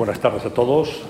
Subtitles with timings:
[0.00, 1.02] buenas tardes a todos.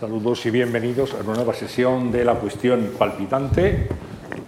[0.00, 3.88] Saludos y bienvenidos a una nueva sesión de la cuestión palpitante.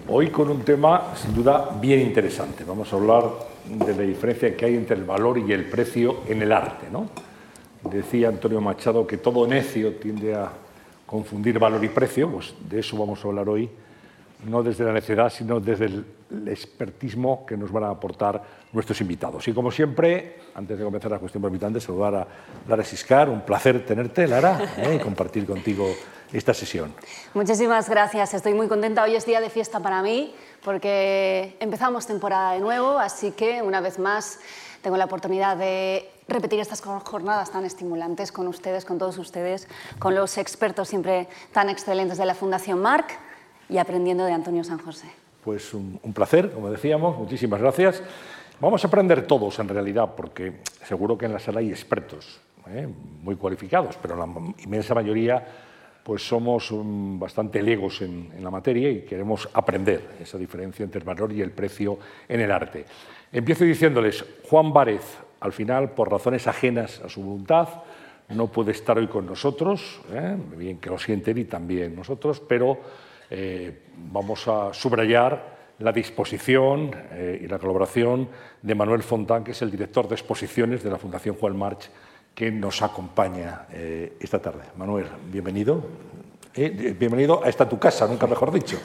[0.08, 2.64] Hoy con un tema sin duda bien interesante.
[2.64, 3.24] Vamos a hablar
[3.68, 6.86] de la diferencia que hay entre el valor y el precio en el arte.
[6.90, 7.10] ¿no?
[7.90, 10.50] Decía Antonio Machado que todo necio tiende a
[11.04, 12.30] confundir valor y precio.
[12.30, 13.68] Pues de eso vamos a hablar hoy
[14.44, 16.04] no desde la necedad, sino desde el,
[16.48, 18.42] expertismo que nos van a aportar
[18.72, 19.46] nuestros invitados.
[19.46, 22.26] Y como siempre, antes de comenzar la cuestión palpitante, saludar a
[22.68, 24.96] Lara Siscar, un placer tenerte, Lara, ¿eh?
[24.96, 25.86] y compartir contigo
[26.32, 26.92] esta sesión.
[27.32, 29.04] Muchísimas gracias, estoy muy contenta.
[29.04, 33.80] Hoy es día de fiesta para mí, porque empezamos temporada de nuevo, así que una
[33.80, 34.40] vez más
[34.82, 39.68] tengo la oportunidad de repetir estas jornadas tan estimulantes con ustedes, con todos ustedes,
[40.00, 43.25] con los expertos siempre tan excelentes de la Fundación Marc
[43.68, 45.08] y aprendiendo de Antonio San José.
[45.44, 48.02] Pues un, placer, como decíamos, muchísimas gracias.
[48.60, 52.88] Vamos a aprender todos en realidad, porque seguro que en la sala hay expertos ¿eh?
[53.22, 54.26] muy cualificados, pero la
[54.64, 55.46] inmensa mayoría
[56.02, 61.04] pues somos bastante legos en, en, la materia y queremos aprender esa diferencia entre el
[61.04, 62.84] valor y el precio en el arte.
[63.32, 65.02] Empiezo diciéndoles, Juan Várez,
[65.40, 67.68] al final, por razones ajenas a su voluntad,
[68.28, 70.36] no puede estar hoy con nosotros, ¿eh?
[70.56, 72.78] bien que lo sienten y también nosotros, pero
[73.30, 78.28] eh, vamos a subrayar la disposición eh, y la colaboración
[78.62, 81.90] de Manuel Fontán, que es el director de exposiciones de la Fundación Juan March,
[82.34, 84.62] que nos acompaña eh, esta tarde.
[84.76, 85.82] Manuel, bienvenido.
[86.54, 88.78] bienvenido a esta tu casa, nunca mejor dicho.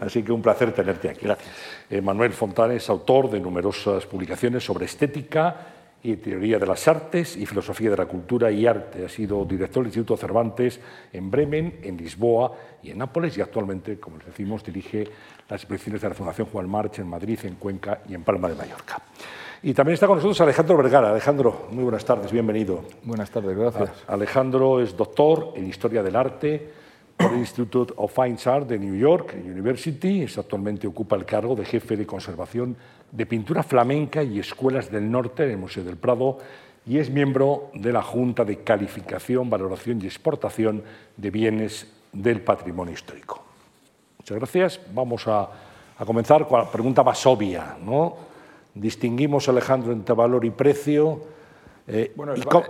[0.00, 1.26] Así que un placer tenerte aquí.
[1.26, 2.02] Gracias.
[2.02, 7.44] Manuel Fontán es autor de numerosas publicaciones sobre estética y Teoría de las Artes y
[7.44, 9.04] Filosofía de la Cultura y Arte.
[9.04, 10.80] Ha sido director del Instituto Cervantes
[11.12, 15.04] en Bremen, en Lisboa y en Nápoles y actualmente, como les decimos, dirige
[15.48, 18.54] las exposiciones de la Fundación Juan March en Madrid, en Cuenca y en Palma de
[18.54, 19.02] Mallorca.
[19.62, 21.10] Y también está con nosotros Alejandro Vergara.
[21.10, 22.84] Alejandro, muy buenas tardes, bienvenido.
[23.02, 23.90] Buenas tardes, gracias.
[24.06, 26.70] Alejandro es doctor en Historia del Arte
[27.36, 30.22] Institute of Fine Arts de New York University.
[30.22, 32.76] Es, actualmente ocupa el cargo de jefe de conservación
[33.10, 36.38] de pintura flamenca y escuelas del norte en el Museo del Prado
[36.86, 40.82] y es miembro de la Junta de Calificación, Valoración y Exportación
[41.16, 43.42] de Bienes del Patrimonio Histórico.
[44.18, 44.80] Muchas gracias.
[44.94, 45.48] Vamos a,
[46.06, 47.76] comenzar con la pregunta más obvia.
[47.84, 48.16] ¿no?
[48.74, 51.20] Distinguimos, Alejandro, entre valor y precio.
[51.86, 52.14] Eh,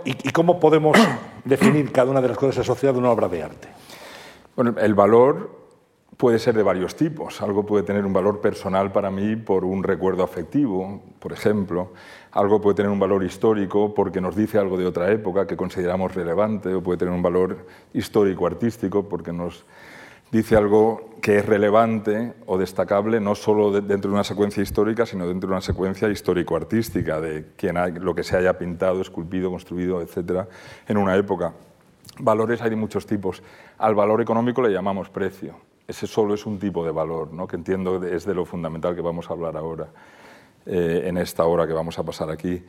[0.05, 0.97] y, cómo, podemos
[1.45, 3.67] definir cada una de las cosas asociadas a una obra de arte?
[4.55, 5.59] Bueno, el valor
[6.19, 7.41] puede ser de varios tipos.
[7.41, 11.93] Algo puede tener un valor personal para mí por un recuerdo afectivo, por ejemplo.
[12.33, 16.13] Algo puede tener un valor histórico porque nos dice algo de otra época que consideramos
[16.13, 19.65] relevante, o puede tener un valor histórico-artístico porque nos
[20.29, 25.25] dice algo que es relevante o destacable no solo dentro de una secuencia histórica, sino
[25.25, 30.49] dentro de una secuencia histórico-artística de quien lo que se haya pintado, esculpido, construido, etcétera,
[30.85, 31.53] en una época.
[32.19, 33.41] Valores hay de muchos tipos.
[33.77, 35.55] Al valor económico le llamamos precio
[35.89, 37.47] ese solo es un tipo de valor, ¿no?
[37.47, 39.87] que entiendo es de lo fundamental que vamos a hablar ahora,
[40.67, 42.63] eh, en esta hora que vamos a pasar aquí.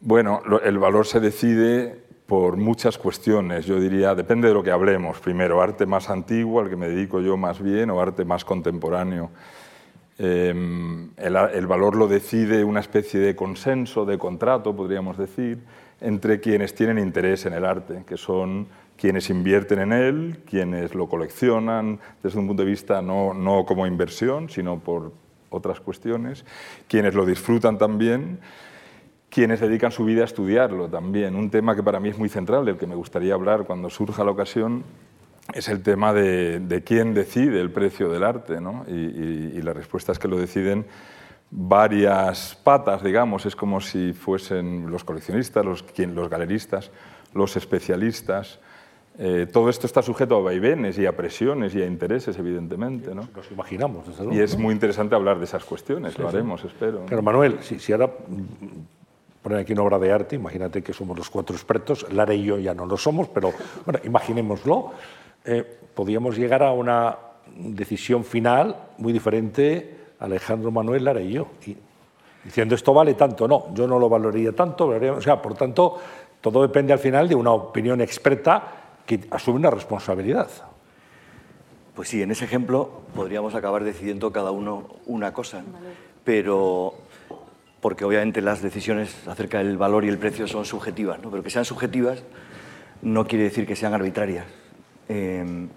[0.00, 5.20] Bueno, el valor se decide por muchas cuestiones, yo diría, depende de lo que hablemos.
[5.20, 9.30] Primero, arte más antiguo, al que me dedico yo más bien, o arte más contemporáneo.
[10.16, 15.58] Em, el, el, valor lo decide una especie de consenso, de contrato, podríamos decir,
[16.00, 21.08] entre quienes tienen interés en el arte, que son quienes invierten en él, quienes lo
[21.08, 25.12] coleccionan desde un punto de vista no, no como inversión, sino por
[25.50, 26.44] otras cuestiones,
[26.88, 28.40] quienes lo disfrutan también,
[29.30, 31.34] quienes dedican su vida a estudiarlo también.
[31.34, 34.24] Un tema que para mí es muy central, del que me gustaría hablar cuando surja
[34.24, 34.84] la ocasión,
[35.52, 38.60] es el tema de, quién decide el precio del arte.
[38.60, 38.84] ¿no?
[38.88, 39.62] Y, y,
[40.08, 40.86] es que lo deciden
[41.56, 46.90] varias patas, digamos, es como si fuesen los coleccionistas, los, los galeristas,
[47.32, 48.58] los especialistas,
[49.16, 53.14] eh, todo esto está sujeto a vaivenes y a presiones y a intereses, evidentemente.
[53.14, 53.28] ¿no?
[53.34, 54.36] Nos imaginamos, desde luego.
[54.36, 57.06] Y es muy interesante hablar de esas cuestiones, lo haremos, espero.
[57.08, 58.10] Pero Manuel, si, si ahora
[59.40, 62.58] ponen aquí una obra de arte, imagínate que somos los cuatro expertos, Lara y yo
[62.58, 63.52] ya no lo somos, pero
[63.84, 64.90] bueno, imaginémoslo,
[65.44, 67.16] eh, podríamos llegar a una
[67.54, 71.48] decisión final muy diferente Alejandro Manuel, Lara y yo.
[72.44, 75.98] Diciendo esto vale tanto, no, yo no lo valoraría tanto, o sea, por tanto,
[76.40, 78.62] todo depende al final de una opinión experta
[79.06, 80.48] que asume una responsabilidad.
[81.94, 85.62] Pues sí, en ese ejemplo podríamos acabar decidiendo cada uno una cosa,
[86.24, 86.94] pero
[87.80, 91.30] porque obviamente las decisiones acerca del valor y el precio son subjetivas, ¿no?
[91.30, 92.22] pero que sean subjetivas
[93.02, 94.46] no quiere decir que sean arbitrarias.
[95.08, 95.68] Em,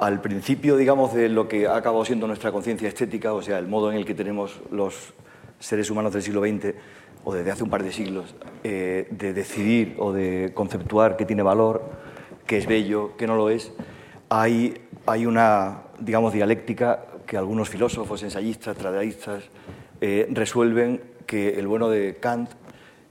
[0.00, 3.66] al principio, digamos, de lo que ha acabado siendo nuestra conciencia estética, o sea, el
[3.66, 5.12] modo en el que tenemos los
[5.58, 6.74] seres humanos del siglo XX
[7.24, 8.34] o desde hace un par de siglos,
[8.64, 11.82] eh, de decidir o de conceptuar qué tiene valor,
[12.46, 13.72] qué es bello, qué no lo es,
[14.28, 14.74] hay,
[15.26, 19.44] una, digamos, dialéctica que algunos filósofos, ensayistas, tradicionalistas
[20.00, 22.50] eh, resuelven que el bueno de Kant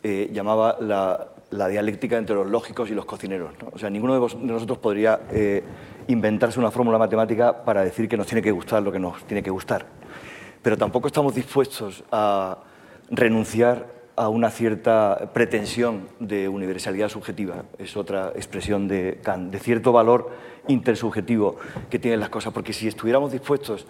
[0.03, 3.51] eh, llamaba la, la, dialéctica entre los lógicos y los cocineros.
[3.71, 5.21] O sea, ninguno de, nosotros podría
[6.07, 9.43] inventarse una fórmula matemática para decir que nos tiene que gustar lo que nos tiene
[9.43, 9.85] que gustar.
[10.61, 12.57] Pero tampoco estamos dispuestos a
[13.09, 19.91] renunciar a una cierta pretensión de universalidad subjetiva, es otra expresión de Kant, de cierto
[19.91, 20.31] valor
[20.67, 21.57] intersubjetivo
[21.89, 23.85] que tienen las cosas, porque si estuviéramos dispuestos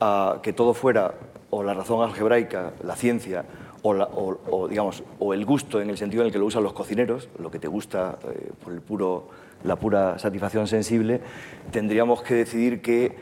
[0.00, 1.14] a que todo fuera
[1.50, 3.44] o la razón algebraica, la ciencia,
[3.82, 7.28] o, digamos, o el gusto en el sentido en el que lo usan los cocineros,
[7.38, 9.28] lo que te gusta eh, por el puro,
[9.64, 11.20] la pura satisfacción sensible,
[11.70, 13.16] tendríamos que decidir que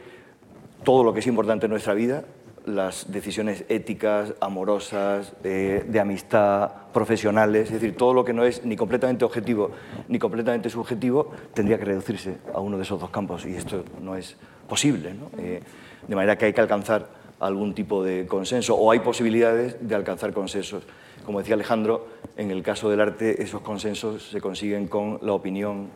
[0.84, 2.24] todo lo que es importante en nuestra vida
[2.66, 8.76] las decisiones éticas, amorosas, de amistad, profesionales, es decir, todo lo que no es ni
[8.76, 9.70] completamente objetivo
[10.08, 14.14] ni completamente subjetivo, tendría que reducirse a uno de esos dos campos y esto no
[14.14, 14.36] es
[14.68, 15.14] posible.
[15.38, 15.62] Eh,
[16.06, 20.32] de manera que hay que alcanzar algún tipo de consenso o hay posibilidades de alcanzar
[20.32, 20.84] consensos.
[21.24, 22.06] Como decía Alejandro,
[22.36, 25.88] en el caso del arte esos consensos se consiguen con la opinión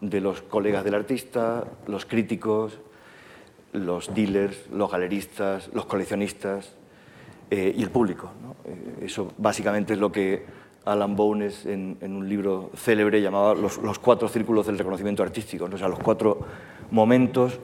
[0.00, 2.78] de los colegas del artista, los críticos,
[3.72, 6.74] los dealers, los galeristas, los coleccionistas
[7.50, 8.30] eh, y el público.
[8.64, 10.44] Eh, eso básicamente es lo que
[10.84, 15.88] Alan Bones en, un libro célebre llamaba los, cuatro círculos del reconocimiento artístico, o sea,
[15.88, 16.40] los cuatro
[16.90, 17.60] momentos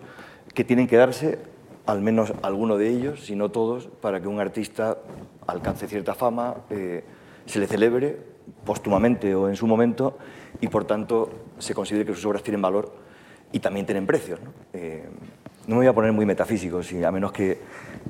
[0.54, 1.38] que tienen que darse,
[1.88, 4.98] al menos alguno de ellos, si no todos, para que un artista
[5.46, 7.02] alcance cierta fama, eh,
[7.46, 8.16] se le celebre
[8.64, 10.18] póstumamente o en su momento
[10.60, 12.92] y por tanto se considere que sus obras tienen valor
[13.52, 14.38] y también tienen precios
[15.68, 17.58] no me voy a poner muy metafísico, a menos que,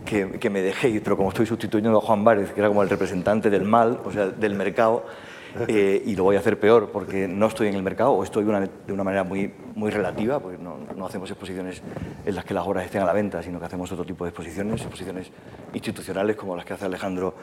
[0.05, 3.51] que, me dejéis, pero como estoy sustituyendo a Juan Várez, que era como el representante
[3.51, 5.05] del mal, o sea, del mercado,
[5.69, 8.45] eh, y lo voy a hacer peor porque no estoy en el mercado o estoy
[8.45, 11.83] de una, manera muy, muy relativa, porque no, no, hacemos exposiciones
[12.25, 14.31] en las que las obras estén a la venta, sino que hacemos otro tipo de
[14.31, 15.31] exposiciones, exposiciones
[15.73, 17.35] institucionales como las que hace Alejandro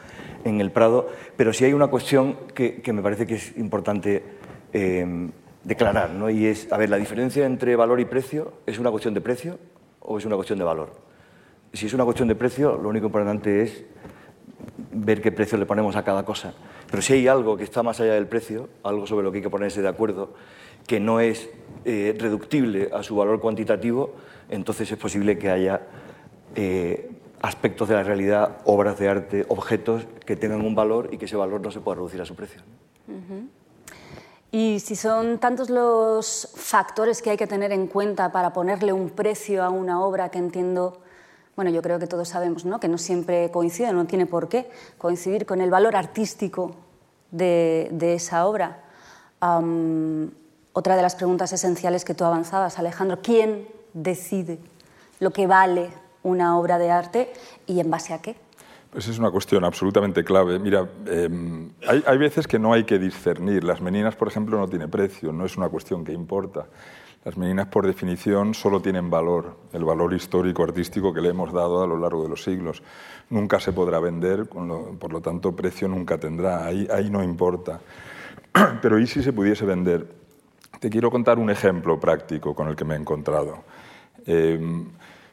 [0.44, 1.08] en el Prado.
[1.36, 4.22] Pero sí hay una cuestión que, que me parece que es importante
[4.72, 5.30] eh,
[5.64, 6.30] declarar, ¿no?
[6.30, 9.58] y es, a ver, la diferencia entre valor y precio es una cuestión de precio
[10.00, 10.92] o es una cuestión de valor.
[11.72, 13.84] Si es una cuestión de precio, lo único importante es
[14.92, 16.54] ver qué precio le ponemos a cada cosa.
[16.90, 19.42] Pero si hay algo que está más allá del precio, algo sobre lo que hay
[19.42, 20.34] que ponerse de acuerdo,
[20.86, 21.50] que no es
[21.84, 24.14] eh, reductible a su valor cuantitativo,
[24.48, 25.82] entonces es posible que haya
[26.54, 27.10] eh,
[27.42, 31.36] aspectos de la realidad, obras de arte, objetos que tengan un valor y que ese
[31.36, 32.62] valor no se pueda reducir a su precio.
[34.50, 39.10] Y si son tantos los factores que hay que tener en cuenta para ponerle un
[39.10, 41.02] precio a una obra que entiendo,
[41.56, 42.78] bueno, yo creo que todos sabemos ¿no?
[42.78, 46.76] que no siempre coincide, no tiene por qué coincidir con el valor artístico
[47.30, 48.84] de, esa obra.
[50.72, 54.58] otra de las preguntas esenciales que tú avanzabas, Alejandro, ¿quién decide
[55.18, 55.88] lo que vale
[56.22, 57.32] una obra de arte
[57.66, 58.36] y en base a qué?
[58.94, 60.58] Esa es una cuestión absolutamente clave.
[60.58, 63.62] Mira, em, hay, veces que no hay que discernir.
[63.62, 66.66] Las meninas, por ejemplo, no tiene precio, no es una cuestión que importa.
[67.26, 71.82] Las meninas, por definición, solo tienen valor, el valor histórico, artístico que le hemos dado
[71.82, 72.84] a lo largo de los siglos.
[73.30, 76.64] Nunca se podrá vender, por lo tanto, precio nunca tendrá.
[76.66, 77.80] Ahí, no importa.
[78.80, 80.06] Pero ¿y si se pudiese vender?
[80.78, 83.58] Te quiero contar un ejemplo práctico con el que me he encontrado.
[84.24, 84.86] Em,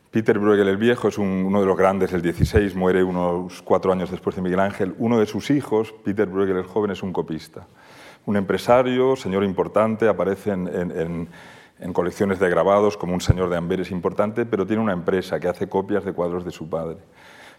[0.09, 4.09] Peter Bruegel el Viejo es uno de los grandes del 16, muere unos cuatro años
[4.09, 4.95] después de Miguel Ángel.
[4.97, 7.67] Uno de sus hijos, Peter Bruegel el Joven, es un copista.
[8.25, 11.27] Un empresario, señor importante, aparece en,
[11.91, 15.67] colecciones de grabados como un señor de Amberes importante, pero tiene una empresa que hace
[15.67, 16.97] copias de cuadros de su padre.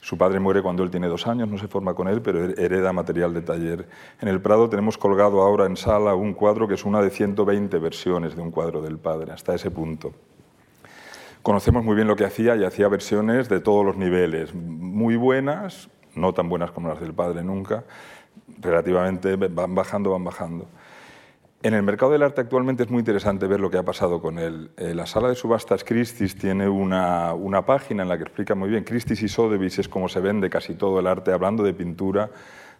[0.01, 2.93] Su padre muere cuando él tiene dos años, no se forma con él, pero hereda
[2.93, 3.89] material de taller.
[4.21, 7.79] En el Prado tenemos colgado ahora en sala un cuadro que es una de 120
[7.79, 10.15] versiones de un cuadro del padre, hasta ese punto
[11.45, 15.91] conocemos muy bien lo que hacía y hacía versiones de todos los niveles, muy buenas,
[16.15, 17.85] no tan buenas como las del padre nunca,
[18.61, 20.67] relativamente van bajando, van bajando.
[21.65, 24.39] En el mercado del arte actualmente es muy interesante ver lo que ha pasado con
[24.39, 24.71] él.
[24.77, 28.69] Eh, la sala de subastas Christie's tiene una, una, página en la que explica muy
[28.69, 28.85] bien.
[28.85, 32.31] Christie's y Sotheby's es como se vende casi todo el arte, hablando de pintura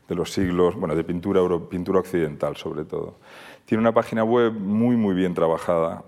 [0.07, 3.17] de los siglos, bueno, de pintura, pintura occidental sobre todo.
[3.65, 6.05] Tiene una página web muy, muy bien trabajada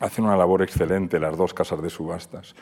[0.00, 2.54] hacen una labor excelente las dos casas de subastas.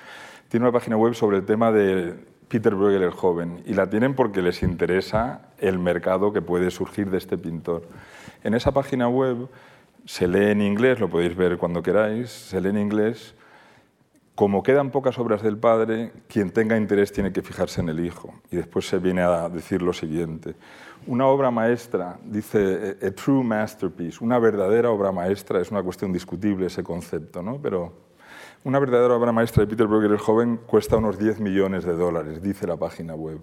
[0.48, 2.16] Tiene una página web sobre el tema de
[2.48, 7.10] Peter Bruegel el joven y la tienen porque les interesa el mercado que puede surgir
[7.10, 7.82] de este pintor.
[8.44, 9.48] En esa página web
[10.04, 13.34] se lee en inglés, lo podéis ver cuando queráis, se lee en inglés
[14.36, 18.34] como quedan pocas obras del padre, quien tenga interés tiene que fijarse en el hijo.
[18.50, 20.54] Y después se viene a decir lo siguiente.
[21.06, 26.66] Una obra maestra, dice a true masterpiece, una verdadera obra maestra, es una cuestión discutible
[26.66, 27.58] ese concepto, ¿no?
[27.62, 27.94] pero
[28.62, 32.42] una verdadera obra maestra de Peter Bruegel el joven cuesta unos 10 millones de dólares,
[32.42, 33.38] dice la página web.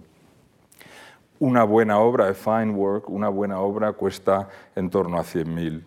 [1.38, 5.84] Una buena obra, a fine work, una buena obra cuesta en torno a 100.000.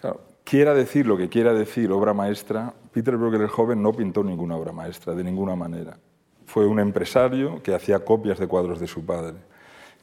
[0.00, 4.22] Claro, quiera decir lo que quiera decir obra maestra, Peter Bruegel el joven no pintó
[4.22, 5.98] ninguna obra maestra, de ninguna manera.
[6.46, 9.36] Fue un empresario que hacía copias de cuadros de su padre.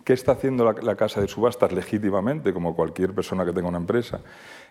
[0.03, 4.19] ¿Qué está haciendo la, casa de subastas legítimamente, como cualquier persona que tenga una empresa?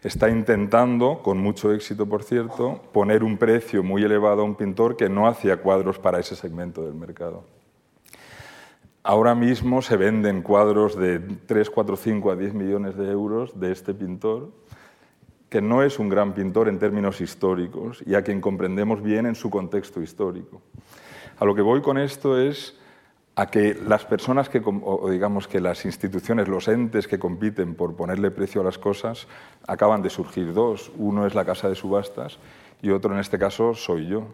[0.02, 4.96] Está intentando, con mucho éxito por cierto, poner un precio muy elevado a un pintor
[4.96, 7.44] que no hacía cuadros para ese segmento del mercado.
[9.02, 13.72] Ahora mismo se venden cuadros de 3, 4, 5 a 10 millones de euros de
[13.72, 14.52] este pintor,
[15.48, 19.34] que no es un gran pintor en términos históricos y a quien comprendemos bien en
[19.34, 20.60] su contexto histórico.
[21.38, 22.78] A lo que voy con esto es
[23.36, 27.96] a que las personas que, o digamos que las instituciones, los entes que compiten por
[27.96, 29.28] ponerle precio a las cosas,
[29.66, 30.92] acaban de surgir dos.
[30.98, 32.38] Uno es la casa de subastas
[32.82, 34.26] y otro en este caso soy yo.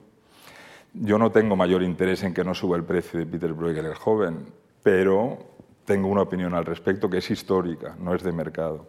[1.01, 3.95] Yo no tengo mayor interés en que no suba el precio de Peter Bruegel el
[3.95, 4.47] joven,
[4.83, 5.39] pero
[5.85, 8.87] tengo una opinión al respecto que es histórica, no es de mercado.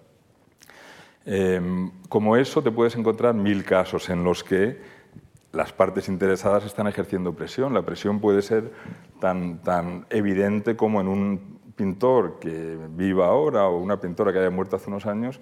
[1.25, 4.79] Em, como eso te puedes encontrar mil casos en los que
[5.51, 7.73] las partes interesadas están ejerciendo presión.
[7.73, 8.71] La presión puede ser
[9.19, 14.49] tan, tan evidente como en un pintor que viva ahora o una pintora que haya
[14.49, 15.41] muerto hace unos años.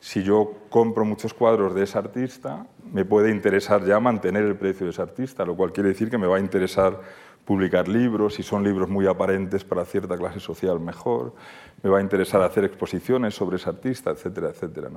[0.00, 4.86] Si yo compro muchos cuadros de ese artista, me puede interesar ya mantener el precio
[4.86, 7.00] de ese artista, lo cual quiere decir que me va a interesar
[7.44, 11.34] publicar libros, si son libros muy aparentes para cierta clase social, mejor.
[11.82, 14.90] Me va a interesar hacer exposiciones sobre ese artista, etcétera, etcétera.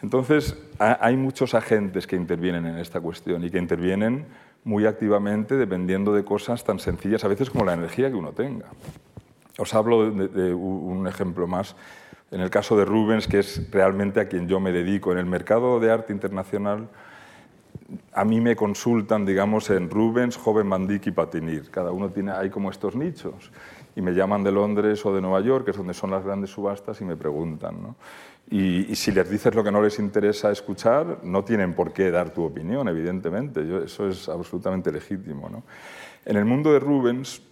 [0.00, 4.26] Entonces, hay muchos agentes que intervienen en esta cuestión y que intervienen
[4.64, 8.66] muy activamente dependiendo de cosas tan sencillas a veces como la energía que uno tenga.
[9.58, 11.76] Os hablo de, un ejemplo más.
[12.32, 15.26] En el caso de Rubens, que es realmente a quien yo me dedico, en el
[15.26, 16.88] mercado de arte internacional,
[18.14, 21.70] a mí me consultan, digamos, en Rubens, Joven Mandic y Patinir.
[21.70, 23.52] Cada uno tiene, hay como estos nichos.
[23.94, 26.48] Y me llaman de Londres o de Nueva York, que es donde son las grandes
[26.48, 27.94] subastas, y me preguntan.
[28.50, 32.30] Y, si les dices lo que no les interesa escuchar, no tienen por qué dar
[32.30, 33.84] tu opinión, evidentemente.
[33.84, 35.50] eso es absolutamente legítimo.
[35.50, 35.64] ¿no?
[36.24, 37.42] En el mundo de Rubens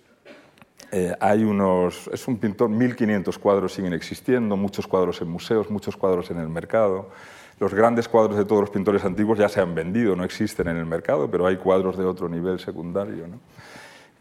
[0.93, 5.97] eh, hay unos, es un pintor, 1.500 cuadros siguen existiendo, muchos cuadros en museos, muchos
[5.97, 7.11] cuadros en el mercado.
[7.59, 10.79] Los grandes cuadros de todos los pintores antiguos ya se han vendido, no existen en
[10.79, 13.29] el mercado, pero hay cuadros de otro nivel secundario.
[13.29, 13.39] ¿no?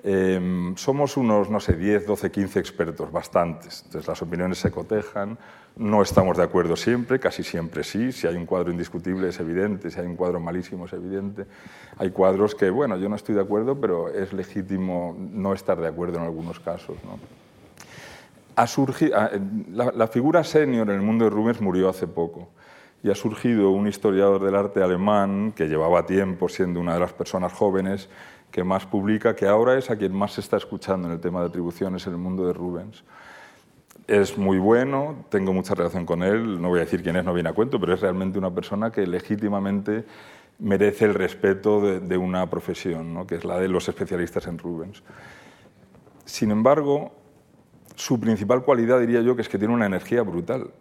[0.01, 3.83] Em, somos unos, no sé, 10, 12, 15 expertos, bastantes.
[3.85, 5.37] Entonces las opiniones se cotejan,
[5.75, 8.13] no estamos de acuerdo siempre, casi siempre sí.
[8.13, 11.45] Si hay un cuadro indiscutible es evidente, si hay un cuadro malísimo es evidente.
[11.97, 15.87] Hay cuadros que, bueno, yo no estoy de acuerdo, pero es legítimo no estar de
[15.87, 16.95] acuerdo en algunos casos.
[17.03, 17.19] ¿no?
[18.55, 19.31] Ha surgido, ah,
[19.71, 22.47] la, la, figura senior en el mundo de Rubens murió hace poco
[23.03, 27.13] y ha surgido un historiador del arte alemán que llevaba tiempo siendo una de las
[27.13, 28.09] personas jóvenes
[28.51, 31.41] que más publica, que ahora es a quien más se está escuchando en el tema
[31.41, 33.03] de atribuciones en el mundo de Rubens.
[34.07, 37.33] Es muy bueno, tengo mucha relación con él, no voy a decir quién es, no
[37.33, 40.05] viene a cuento, pero es realmente una persona que legítimamente
[40.59, 43.25] merece el respeto de, una profesión, ¿no?
[43.25, 45.03] que es la de los especialistas en Rubens.
[46.25, 47.11] Sin embargo,
[47.95, 50.71] su principal cualidad diría yo que es que tiene una energía brutal.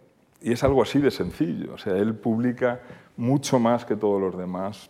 [0.41, 1.73] Y es algo así de sencillo.
[1.73, 2.81] O sea, él publica
[3.17, 4.89] mucho más que todos los demás,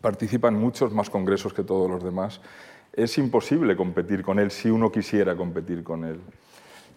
[0.00, 2.40] participa en muchos más congresos que todos los demás.
[2.92, 6.20] Es imposible competir con él si uno quisiera competir con él.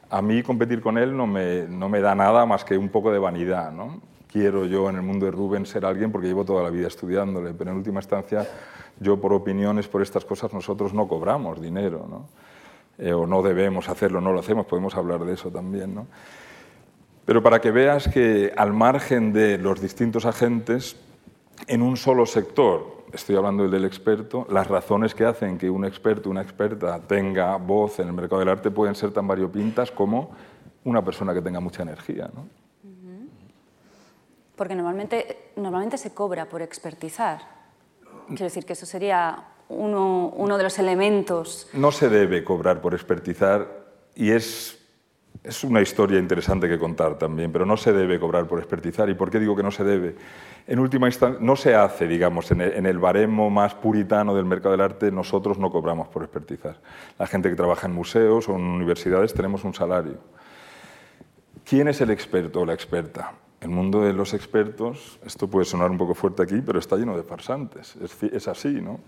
[0.09, 3.11] A mí competir con él no me, no me da nada más que un poco
[3.11, 3.71] de vanidad.
[3.71, 4.01] ¿no?
[4.31, 7.53] Quiero yo en el mundo de Rubén ser alguien porque llevo toda la vida estudiándole,
[7.53, 8.47] pero en última instancia
[8.99, 12.05] yo por opiniones, por estas cosas, nosotros no cobramos dinero.
[12.09, 12.27] ¿no?
[12.97, 15.95] Eh, o no debemos hacerlo, no lo hacemos, podemos hablar de eso también.
[15.95, 16.07] ¿no?
[17.25, 20.97] Pero para que veas que al margen de los distintos agentes,
[21.67, 26.29] en un solo sector, estoy hablando del experto, las razones que hacen que un experto,
[26.29, 30.31] una experta tenga voz en el mercado del arte pueden ser tan variopintas como
[30.83, 32.29] una persona que tenga mucha energía.
[32.33, 32.47] ¿no?
[34.55, 37.41] Porque normalmente, normalmente se cobra por expertizar.
[38.27, 41.67] Quiero decir que eso sería uno, uno de los elementos.
[41.73, 43.67] No se debe cobrar por expertizar
[44.15, 44.80] y es
[45.43, 49.09] es una historia interesante que contar también, pero no se debe cobrar por expertizar.
[49.09, 50.15] ¿Y por qué digo que no se debe?
[50.67, 54.81] En última instancia, no se hace, digamos, en el, baremo más puritano del mercado del
[54.81, 56.79] arte, nosotros no cobramos por expertizar.
[57.17, 60.19] La gente que trabaja en museos o en universidades tenemos un salario.
[61.65, 63.33] ¿Quién es el experto o la experta?
[63.61, 67.15] el mundo de los expertos, esto puede sonar un poco fuerte aquí, pero está lleno
[67.15, 67.95] de farsantes.
[67.95, 68.99] Es, así, ¿no?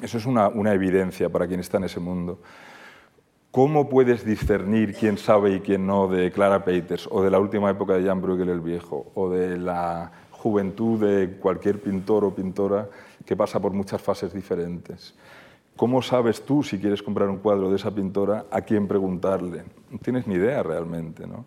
[0.00, 2.38] Eso es una, evidencia para quien está en ese mundo.
[3.50, 7.70] ¿Cómo puedes discernir quién sabe y quién no de Clara Peters o de la última
[7.70, 12.88] época de Jan Bruegel el Viejo o de la juventud de cualquier pintor o pintora
[13.24, 15.14] que pasa por muchas fases diferentes?
[15.76, 19.64] ¿Cómo sabes tú, si quieres comprar un cuadro de esa pintora, a quién preguntarle?
[19.90, 21.26] No tienes ni idea realmente.
[21.26, 21.46] ¿no?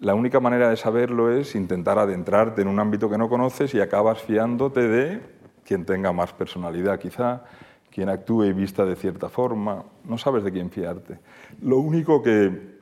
[0.00, 3.80] La única manera de saberlo es intentar adentrarte en un ámbito que no conoces y
[3.80, 5.20] acabas fiándote de
[5.62, 7.44] quien tenga más personalidad quizá,
[7.90, 9.84] quien actúe y vista de cierta forma.
[10.04, 11.18] No sabes de quién fiarte.
[11.62, 12.78] Lo único que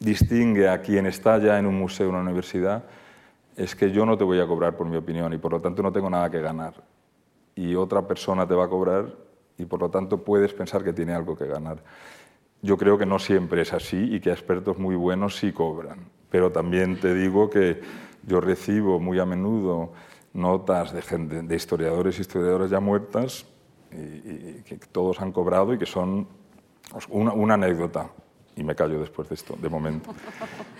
[0.00, 2.84] distingue a quien está ya en un museo o una universidad
[3.56, 5.82] es que yo no te voy a cobrar por mi opinión y por lo tanto
[5.82, 6.74] no tengo nada que ganar.
[7.54, 9.16] Y otra persona te va a cobrar
[9.56, 11.82] y por lo tanto puedes pensar que tiene algo que ganar.
[12.62, 15.98] Yo creo que no siempre es así y que expertos muy buenos sí cobran.
[16.30, 17.80] Pero también te digo que
[18.24, 19.92] yo recibo muy a menudo
[20.32, 23.46] notas de, historiadores y historiadoras ya muertas
[23.90, 26.26] que todos han cobrado y que son
[27.10, 28.10] una, anécdota.
[28.56, 30.12] Y me callo después de esto, de momento.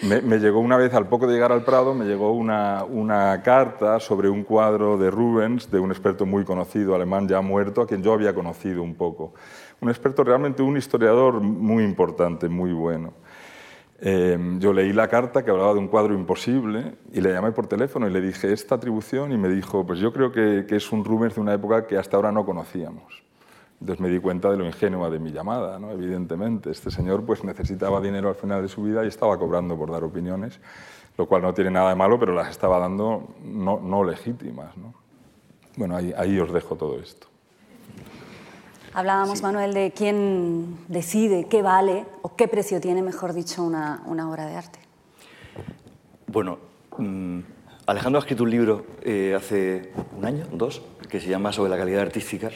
[0.03, 3.41] Me, me, llegó una vez, al poco de llegar al Prado, me llegó una, una,
[3.43, 7.87] carta sobre un cuadro de Rubens, de un experto muy conocido, alemán ya muerto, a
[7.87, 9.35] quien yo había conocido un poco.
[9.81, 13.13] Un experto realmente, un historiador muy importante, muy bueno.
[14.01, 17.67] Em, yo leí la carta que hablaba de un cuadro imposible y le llamé por
[17.67, 21.05] teléfono y le dije esta atribución y me dijo, pues yo creo que, es un
[21.05, 23.25] Rubens de una época que hasta ahora no conocíamos.
[23.81, 25.91] Entonces me di cuenta de lo ingenua de mi llamada, ¿no?
[25.91, 26.71] evidentemente.
[26.71, 30.05] Este señor pues necesitaba dinero al final de su vida y estaba cobrando por dar
[30.05, 30.61] opiniones,
[31.17, 34.77] lo cual no tiene nada de malo, pero las estaba dando no, no legítimas.
[34.77, 34.95] ¿no?
[35.77, 37.27] Bueno, ahí, ahí os dejo todo esto.
[38.99, 44.29] Hablábamos, Manuel, de quién decide qué vale o qué precio tiene, mejor dicho, una, una
[44.29, 44.81] obra de arte.
[46.27, 46.59] Bueno,
[46.97, 47.39] mm,
[47.87, 51.77] Alejandro ha escrito un libro eh, hace un año, dos, que se llama Sobre la
[51.77, 52.51] calidad artística,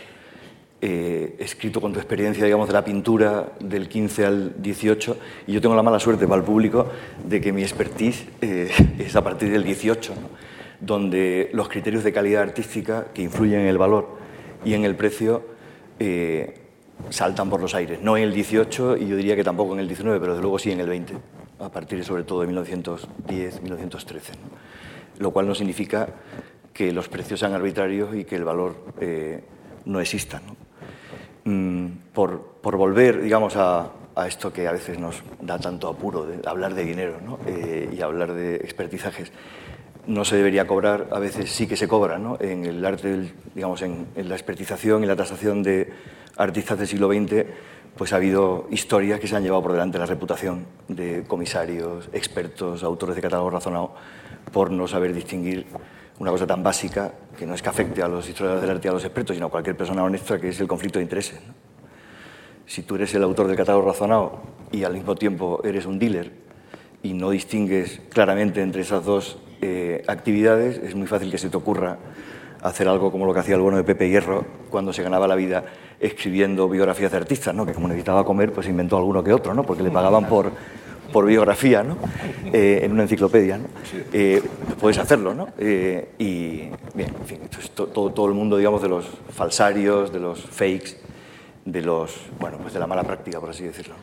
[0.81, 5.61] eh, escrito con tu experiencia, digamos, de la pintura del 15 al 18, y yo
[5.61, 6.89] tengo la mala suerte para el público
[7.25, 8.69] de que mi expertise eh,
[8.99, 10.13] es a partir del 18,
[10.81, 14.19] donde los criterios de calidad artística que influyen en el valor
[14.65, 15.52] y en el precio
[16.03, 16.55] eh,
[17.11, 18.01] saltan por los aires.
[18.03, 20.59] No en el 18 y yo diría que tampoco en el 19, pero desde luego
[20.59, 21.15] sí en el 20,
[21.61, 24.33] a partir sobre todo de 1910, 1913.
[25.19, 26.09] Lo cual no significa
[26.73, 29.45] que los precios sean arbitrarios y que el valor eh,
[29.85, 30.41] no exista.
[31.45, 33.93] Mm, por, volver, digamos, a,
[34.27, 38.57] esto que a veces nos da tanto apuro, hablar de dinero eh, y hablar de
[38.57, 39.33] expertizajes
[40.07, 42.37] no se debería cobrar, a veces sí que se cobra, ¿no?
[42.41, 45.93] en el arte, digamos, en, la expertización y la tasación de
[46.37, 47.47] artistas del siglo XX,
[47.97, 52.83] pues ha habido historias que se han llevado por delante la reputación de comisarios, expertos,
[52.83, 53.95] autores de catálogo razonado,
[54.51, 55.67] por no saber distinguir
[56.19, 58.91] una cosa tan básica que no es que afecte a los historiadores del arte y
[58.91, 61.39] a los expertos, sino a cualquier persona honesta, que es el conflicto de intereses.
[62.67, 66.33] Si tú eres el autor del catálogo razonado y al mismo tiempo eres un dealer
[67.03, 71.57] y no distingues claramente entre esas dos eh, actividades, es muy fácil que se te
[71.57, 71.97] ocurra
[72.63, 75.37] hacer algo como lo que hacía el bueno de Pepe Hierro cuando se ganaba la
[75.37, 75.65] vida
[76.01, 77.65] escribiendo biografías de artistas, ¿no?
[77.65, 79.63] que como necesitaba comer, pues inventó alguno que otro, ¿no?
[79.63, 80.51] porque le pagaban por,
[81.13, 81.97] por biografía ¿no?
[82.53, 83.59] Eh, en una enciclopedia.
[83.59, 83.67] ¿no?
[84.13, 84.43] Eh,
[84.81, 85.47] puedes hacerlo, ¿no?
[85.61, 90.19] y bien, en fin, esto es todo, todo el mundo, digamos, de los falsarios, de
[90.19, 90.97] los fakes,
[91.65, 93.95] de los, bueno, pues de la mala práctica, por así decirlo.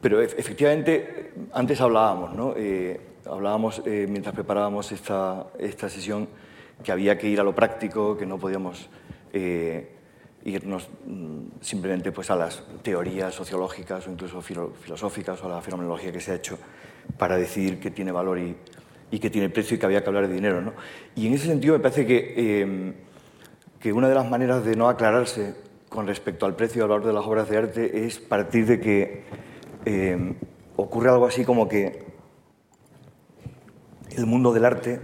[0.00, 2.54] pero efectivamente, antes hablábamos, ¿no?
[3.30, 6.28] Hablábamos eh, mientras preparábamos esta, esta, sesión
[6.82, 8.88] que había que ir a lo práctico, que no podíamos
[9.32, 9.92] eh,
[10.44, 16.12] irnos mm, simplemente pues, a las teorías sociológicas o incluso filosóficas o a la fenomenología
[16.12, 16.58] que se ha hecho
[17.18, 18.56] para decidir qué tiene valor y,
[19.10, 20.60] y qué tiene precio y que había que hablar de dinero.
[20.60, 20.72] ¿no?
[21.14, 22.94] Y en ese sentido me parece que, em,
[23.80, 25.54] que una de las maneras de no aclararse
[25.88, 28.80] con respecto al precio y al valor de las obras de arte es partir de
[28.80, 29.24] que
[29.84, 30.34] em,
[30.76, 32.04] ocurre algo así como que
[34.16, 34.98] el mundo del arte,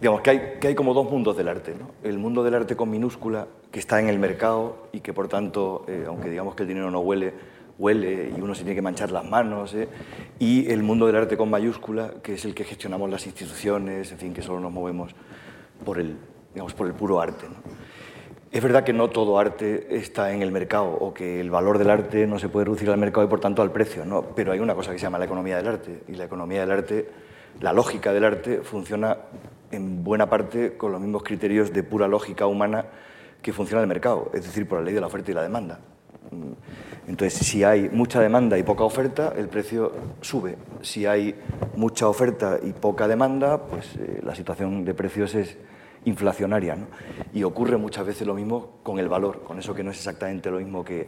[0.00, 1.74] digamos que hay, que hay como dos mundos del arte.
[1.78, 1.90] ¿no?
[2.02, 5.84] El mundo del arte con minúscula, que está en el mercado y que por tanto,
[5.88, 7.32] eh, aunque digamos que el dinero no huele,
[7.78, 9.74] huele y uno se tiene que manchar las manos.
[9.74, 9.88] ¿eh?
[10.38, 14.18] Y el mundo del arte con mayúscula, que es el que gestionamos las instituciones, en
[14.18, 15.14] fin, que solo nos movemos
[15.84, 16.16] por el,
[16.52, 17.46] digamos, por el puro arte.
[18.50, 21.90] Es verdad que no todo arte está en el mercado o que el valor del
[21.90, 24.22] arte no se puede reducir al mercado y por tanto al precio, ¿no?
[24.34, 26.70] pero hay una cosa que se llama la economía del arte y la economía del
[26.70, 27.08] arte
[27.60, 29.16] la lógica del arte funciona
[29.70, 32.86] en buena parte con los mismos criterios de pura lógica humana
[33.42, 35.80] que funciona el mercado, es decir, por la ley de la oferta y la demanda.
[36.30, 36.52] Mm.
[37.08, 40.56] Entonces, si hay mucha demanda y poca oferta, el precio sube.
[40.82, 41.36] Si hay
[41.76, 45.56] mucha oferta y poca demanda, pues eh, la situación de precios es
[46.04, 46.74] inflacionaria.
[46.74, 46.86] ¿no?
[47.32, 50.50] Y ocurre muchas veces lo mismo con el valor, con eso que no es exactamente
[50.50, 51.06] lo mismo que,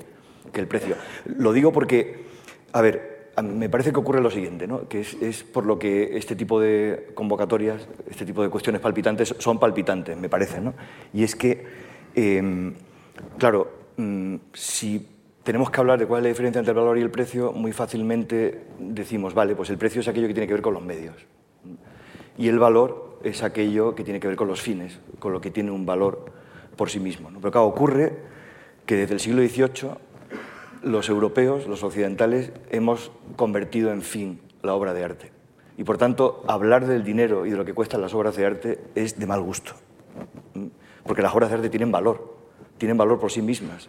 [0.53, 0.95] que el precio.
[1.25, 2.27] Lo digo porque,
[2.73, 4.89] a ver, me parece que ocurre lo siguiente, ¿no?
[4.89, 9.59] que es, por lo que este tipo de convocatorias, este tipo de cuestiones palpitantes son
[9.59, 10.61] palpitantes, me parece.
[10.61, 10.75] ¿no?
[11.13, 11.65] Y es que,
[12.15, 12.75] em,
[13.39, 15.07] claro, mm, si
[15.43, 17.73] tenemos que hablar de cuál es la diferencia entre el valor y el precio, muy
[17.73, 21.17] fácilmente decimos, vale, pues el precio es aquello que tiene que ver con los medios.
[22.37, 25.51] Y el valor es aquello que tiene que ver con los fines, con lo que
[25.51, 26.27] tiene un valor
[26.77, 27.31] por sí mismo.
[27.31, 27.41] ¿no?
[27.41, 28.17] Pero claro, ocurre
[28.87, 29.91] que desde el siglo XVIII
[30.83, 35.33] los europeos, los occidentales, hemos convertido en fin la obra de arte.
[35.77, 38.81] Y por tanto, hablar del dinero y de lo que cuestan las obras de arte
[38.95, 39.73] es de mal gusto.
[41.05, 42.37] Porque las obras de arte tienen valor,
[42.79, 43.89] tienen valor por sí mismas.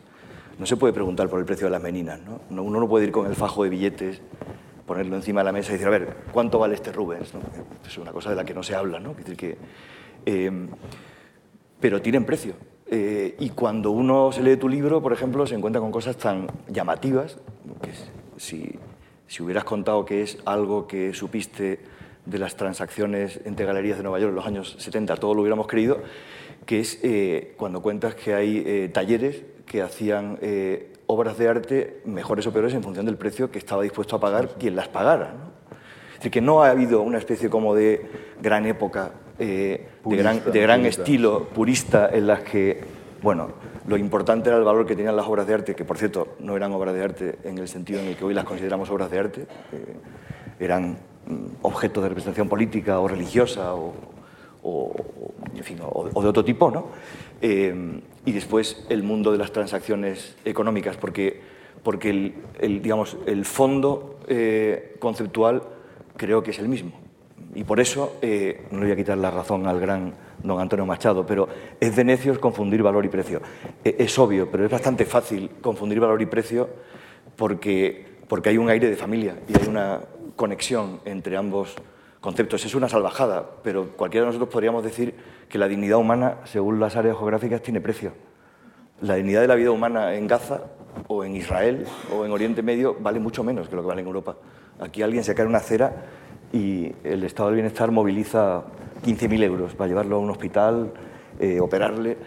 [0.60, 2.20] No se puede preguntar por el precio de las meninas.
[2.22, 2.62] ¿no?
[2.62, 4.22] Uno no puede ir con el fajo de billetes,
[4.86, 7.34] ponerlo encima de la mesa y decir, a ver, ¿cuánto vale este Rubens?
[7.88, 9.00] Es una cosa de la que no se habla.
[9.00, 9.14] ¿no?
[9.14, 9.58] decir, que,
[10.26, 10.68] eh,
[11.80, 12.54] pero tienen precio.
[12.92, 16.48] Eh, y cuando uno se lee tu libro, por ejemplo, se encuentra con cosas tan
[16.68, 17.38] llamativas,
[17.82, 17.92] que
[18.38, 18.80] si,
[19.28, 21.80] si hubieras contado que es algo que supiste
[22.26, 25.68] de las transacciones entre galerías de Nueva York en los años 70, todo lo hubiéramos
[25.68, 26.02] creído,
[26.66, 30.40] que es eh, cuando cuentas que hay eh, talleres que hacían
[31.06, 34.56] obras de arte mejores o peores en función del precio que estaba dispuesto a pagar
[34.58, 35.36] quien las pagara.
[36.14, 38.10] Es decir, que no ha habido una especie como de
[38.42, 42.82] gran época eh, de, gran, de gran estilo purista en las que,
[43.22, 43.48] bueno,
[43.88, 46.58] lo importante era el valor que tenían las obras de arte, que por cierto no
[46.58, 49.20] eran obras de arte en el sentido en el que hoy las consideramos obras de
[49.20, 49.96] arte, eh,
[50.60, 53.94] eran mm, objetos de representación política o religiosa o,
[55.56, 56.88] en fin, o, de otro tipo, ¿no?
[57.42, 61.40] Eh, y después el mundo de las transacciones económicas, porque,
[61.82, 64.20] porque el, digamos, el fondo
[65.00, 65.64] conceptual
[66.18, 67.09] creo que es el mismo.
[67.56, 71.26] Y por eso, eh, no voy a quitar la razón al gran don Antonio Machado,
[71.26, 71.48] pero
[71.80, 73.42] es de necios confundir valor y precio.
[73.84, 76.70] E, es obvio, pero es bastante fácil confundir valor y precio
[77.36, 80.02] porque, porque hay un aire de familia y hay una
[80.36, 81.76] conexión entre ambos
[82.22, 82.64] conceptos.
[82.66, 85.16] Es una salvajada, pero cualquiera de nosotros podríamos decir
[85.50, 88.14] que la dignidad humana, según las áreas geográficas, tiene precio.
[89.02, 90.62] La dignidad de la vida humana en Gaza
[91.08, 94.08] o en Israel o en Oriente Medio vale mucho menos que lo que vale en
[94.08, 94.36] Europa.
[94.80, 96.06] Aquí alguien se cae una cera
[96.52, 98.64] y el Estado del Bienestar moviliza
[99.04, 100.92] 15.000 euros para llevarlo a un hospital,
[101.40, 102.18] eh, operarle.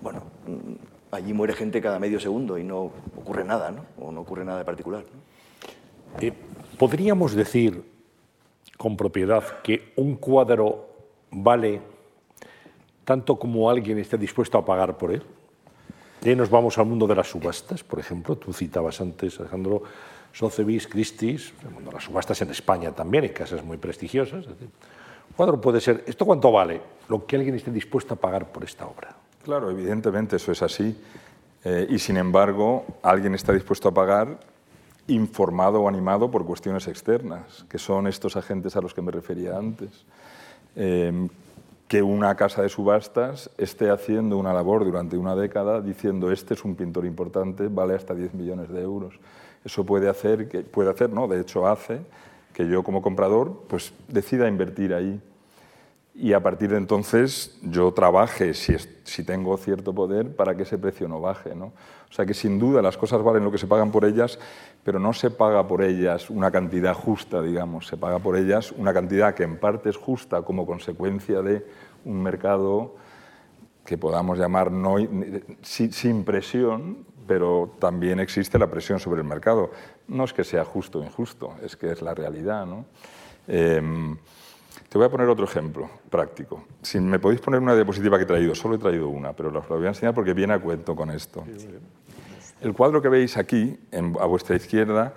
[0.00, 3.84] Bueno, mm, allí muere gente cada medio segundo y no ocurre nada, ¿no?
[4.04, 5.04] O no ocurre nada de particular.
[6.20, 6.32] Eh,
[6.78, 7.82] ¿Podríamos decir
[8.76, 10.88] con propiedad que un cuadro
[11.30, 11.80] vale
[13.04, 15.22] tanto como alguien esté dispuesto a pagar por él?
[16.22, 18.36] Y ahí nos vamos al mundo de las subastas, por ejemplo.
[18.36, 19.82] Tú citabas antes, Alejandro,
[20.38, 21.52] Sotheby's, Christie's,
[21.92, 24.46] las subastas en España también, hay casas muy prestigiosas.
[24.46, 26.80] Un cuadro puede ser, ¿esto cuánto vale?
[27.08, 29.16] Lo que alguien esté dispuesto a pagar por esta obra.
[29.42, 30.96] Claro, evidentemente eso es así.
[31.64, 34.38] Eh, y sin embargo, alguien está dispuesto a pagar
[35.08, 39.58] informado o animado por cuestiones externas, que son estos agentes a los que me refería
[39.58, 40.04] antes.
[40.76, 41.26] Eh,
[41.88, 46.64] que una casa de subastas esté haciendo una labor durante una década diciendo este es
[46.64, 49.18] un pintor importante, vale hasta 10 millones de euros.
[49.64, 52.00] Eso puede hacer, puede hacer, no, de hecho hace
[52.52, 55.20] que yo como comprador pues decida invertir ahí
[56.20, 60.76] y a partir de entonces yo trabaje, si, si, tengo cierto poder, para que ese
[60.76, 61.54] precio no baje.
[61.54, 61.66] ¿no?
[61.66, 64.40] O sea que sin duda las cosas valen lo que se pagan por ellas,
[64.82, 68.92] pero no se paga por ellas una cantidad justa, digamos, se paga por ellas una
[68.92, 71.64] cantidad que en parte es justa como consecuencia de
[72.04, 72.96] un mercado
[73.84, 74.96] que podamos llamar no,
[75.62, 79.70] sin presión, pero también existe la presión sobre el mercado.
[80.08, 82.66] No es que sea justo o injusto, es que es la realidad.
[82.66, 82.86] ¿no?
[83.46, 84.16] Em,
[84.88, 86.64] te voy a poner otro ejemplo práctico.
[86.82, 89.54] Si me podéis poner una diapositiva que he traído, solo he traído una, pero os
[89.54, 91.44] la voy a enseñar porque viene a cuento con esto.
[92.60, 93.78] El cuadro que veis aquí,
[94.18, 95.12] a vuestra izquierda,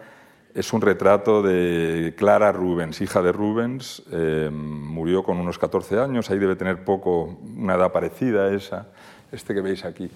[0.54, 4.04] es un retrato de Clara Rubens, hija de Rubens.
[4.12, 8.90] Em, murió con unos 14 años, ahí debe tener poco, una edad parecida a esa,
[9.32, 10.12] este que veis aquí.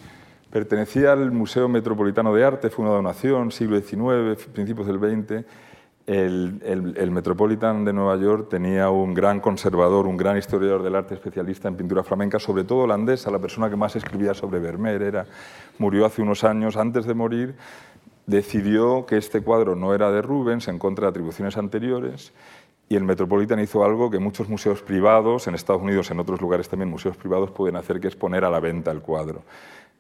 [0.56, 5.46] Pertenecía al Museo Metropolitano de Arte, fue una donación, siglo XIX, principios del XX.
[6.08, 11.68] El, Metropolitan de Nueva York tenía un gran conservador, un gran historiador del arte especialista
[11.68, 15.02] en pintura flamenca, sobre todo holandesa, la persona que más escribía sobre Vermeer.
[15.02, 15.26] Era,
[15.78, 17.56] murió hace unos años, antes de morir,
[18.26, 22.32] decidió que este cuadro no era de Rubens en contra de atribuciones anteriores
[22.88, 26.70] y el Metropolitan hizo algo que muchos museos privados, en Estados Unidos, en otros lugares
[26.70, 29.42] también museos privados pueden hacer, que es poner a la venta el cuadro.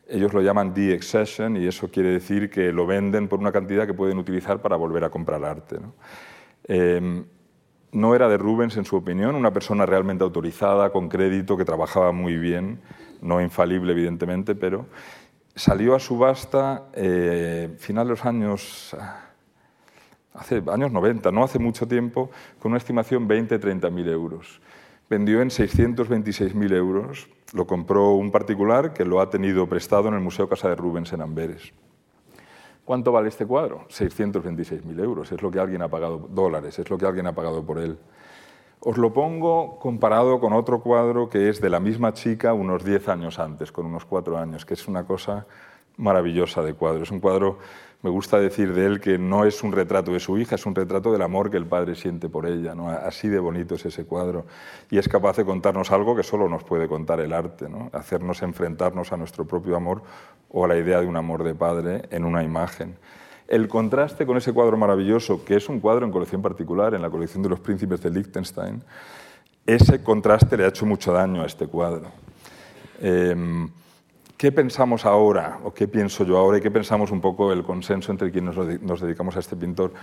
[0.07, 3.93] Ellos lo llaman de-accession y eso quiere decir que lo venden por una cantidad que
[3.93, 5.79] pueden utilizar para volver a comprar arte.
[5.79, 5.93] ¿no?
[6.67, 7.25] Em,
[7.91, 12.11] no era de Rubens, en su opinión, una persona realmente autorizada, con crédito, que trabajaba
[12.11, 12.81] muy bien,
[13.21, 14.85] no infalible, evidentemente, pero
[15.55, 18.95] salió a subasta eh, final de los años,
[20.33, 24.61] hace años 90, no hace mucho tiempo, con una estimación 20-30 mil euros.
[25.09, 30.21] Vendió en 626.000 euros, lo compró un particular que lo ha tenido prestado en el
[30.21, 31.73] Museo Casa de Rubens en Amberes.
[32.83, 33.87] ¿Cuánto vale este cuadro?
[33.89, 37.65] 626.000 euros, es lo que alguien ha pagado, dólares, es lo que alguien ha pagado
[37.65, 37.97] por él.
[38.79, 43.09] Os lo pongo comparado con otro cuadro que es de la misma chica unos 10
[43.09, 45.47] años antes, con unos 4 años, que es una cosa
[45.97, 47.01] maravillosa de cuadro.
[47.01, 47.57] Es un cuadro
[48.05, 50.75] me gusta decir de él que no es un retrato de su hija, es un
[50.75, 52.75] retrato del amor que el padre siente por ella.
[52.75, 52.87] ¿no?
[52.87, 54.45] Así de bonito es ese cuadro.
[54.91, 57.89] Y es capaz de contarnos algo que solo nos puede contar el arte, ¿no?
[57.93, 60.03] hacernos enfrentarnos a nuestro propio amor
[60.51, 62.95] o a la idea de un amor de padre en una imagen.
[63.47, 67.09] El contraste con ese cuadro maravilloso, que es un cuadro en colección particular, en la
[67.09, 68.83] colección de los príncipes de Liechtenstein,
[69.65, 72.11] ese contraste le ha hecho mucho daño a este cuadro.
[73.01, 73.67] Em,
[74.37, 78.11] ¿Qué pensamos ahora, o qué pienso yo ahora, y qué pensamos un poco el consenso
[78.11, 79.93] entre quienes nos dedicamos a este pintor?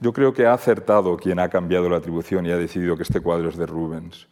[0.00, 3.20] Yo creo que ha acertado quien ha cambiado la atribución y ha decidido que este
[3.20, 4.26] cuadro es de Rubens.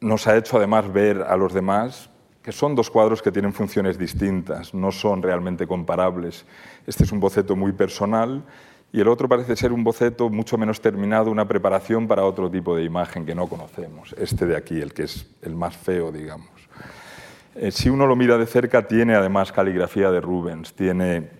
[0.00, 2.08] Nos ha hecho además ver a los demás
[2.42, 6.46] que son dos cuadros que tienen funciones distintas, no son realmente comparables.
[6.86, 8.42] Este es un boceto muy personal
[8.90, 12.74] y el otro parece ser un boceto mucho menos terminado, una preparación para otro tipo
[12.74, 16.55] de imagen que no conocemos, este de aquí, el que es el más feo, digamos.
[17.58, 21.30] Eh, si uno lo mira de cerca, tiene además caligrafía de Rubens, tiene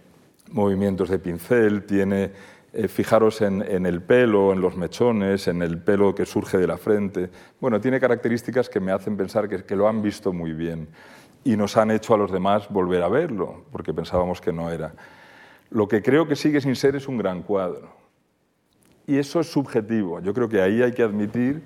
[0.50, 2.30] movimientos de pincel, tiene,
[2.72, 6.78] eh, fijaros en, el pelo, en los mechones, en el pelo que surge de la
[6.78, 7.28] frente.
[7.60, 10.88] Bueno, tiene características que me hacen pensar que, que lo han visto muy bien
[11.44, 14.94] y nos han hecho a los demás volver a verlo, porque pensábamos que no era.
[15.68, 17.90] Lo que creo que sigue sin ser es un gran cuadro.
[19.06, 20.20] Y eso es subjetivo.
[20.20, 21.62] Yo creo que ahí hay que admitir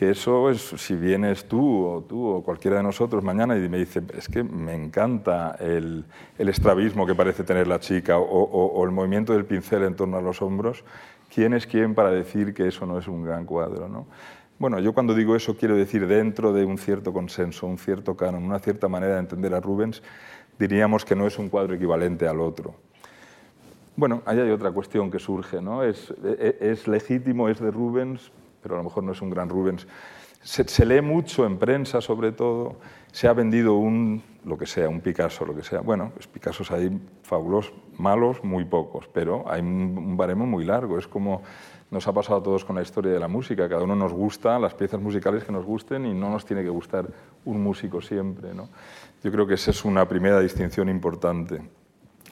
[0.00, 3.76] que eso es, si vienes tú o tú o cualquiera de nosotros mañana y me
[3.76, 6.06] dice, es que me encanta el,
[6.38, 10.16] el estrabismo que parece tener la chica o, o, el movimiento del pincel en torno
[10.16, 10.84] a los hombros,
[11.28, 13.90] ¿quién es quién para decir que eso no es un gran cuadro?
[13.90, 14.06] ¿no?
[14.58, 18.42] Bueno, yo cuando digo eso quiero decir dentro de un cierto consenso, un cierto canon,
[18.42, 20.02] una cierta manera de entender a Rubens,
[20.58, 22.74] diríamos que no es un cuadro equivalente al otro.
[23.96, 25.82] Bueno, ahí hay otra cuestión que surge, ¿no?
[25.82, 29.48] Es, es, es legítimo, es de Rubens, pero a lo mejor no es un gran
[29.48, 29.86] Rubens.
[30.42, 32.76] Se, lee mucho en prensa, sobre todo.
[33.12, 35.80] Se ha vendido un, lo que sea, un Picasso, lo que sea.
[35.80, 40.98] Bueno, pues Picassos hay fabulosos, malos, muy pocos, pero hay un baremo muy largo.
[40.98, 41.42] Es como
[41.90, 43.68] nos ha pasado todos con la historia de la música.
[43.68, 46.68] Cada uno nos gusta las piezas musicales que nos gusten y no nos tiene que
[46.68, 47.06] gustar
[47.44, 48.54] un músico siempre.
[48.54, 48.68] ¿no?
[49.22, 51.60] Yo creo que esa es una primera distinción importante,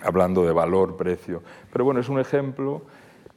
[0.02, 1.42] hablando de valor, precio.
[1.72, 2.82] Pero bueno, es un ejemplo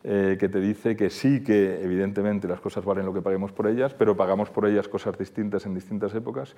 [0.03, 3.67] eh, que te dice que sí que evidentemente las cosas valen lo que paguemos por
[3.67, 6.55] ellas, pero pagamos por ellas cosas distintas en distintas épocas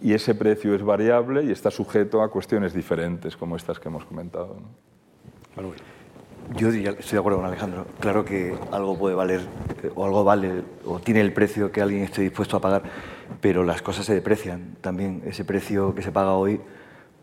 [0.00, 4.04] y ese precio es variable y está sujeto a cuestiones diferentes como estas que hemos
[4.06, 4.56] comentado.
[6.54, 7.86] Yo estoy de acuerdo con Alejandro.
[7.98, 9.40] Claro que algo puede valer,
[9.94, 12.82] o algo vale, o tiene el precio que alguien esté dispuesto a pagar,
[13.40, 15.22] pero las cosas se deprecian también.
[15.26, 16.60] Ese precio que se paga hoy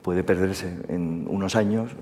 [0.02, 1.96] puede perderse en unos años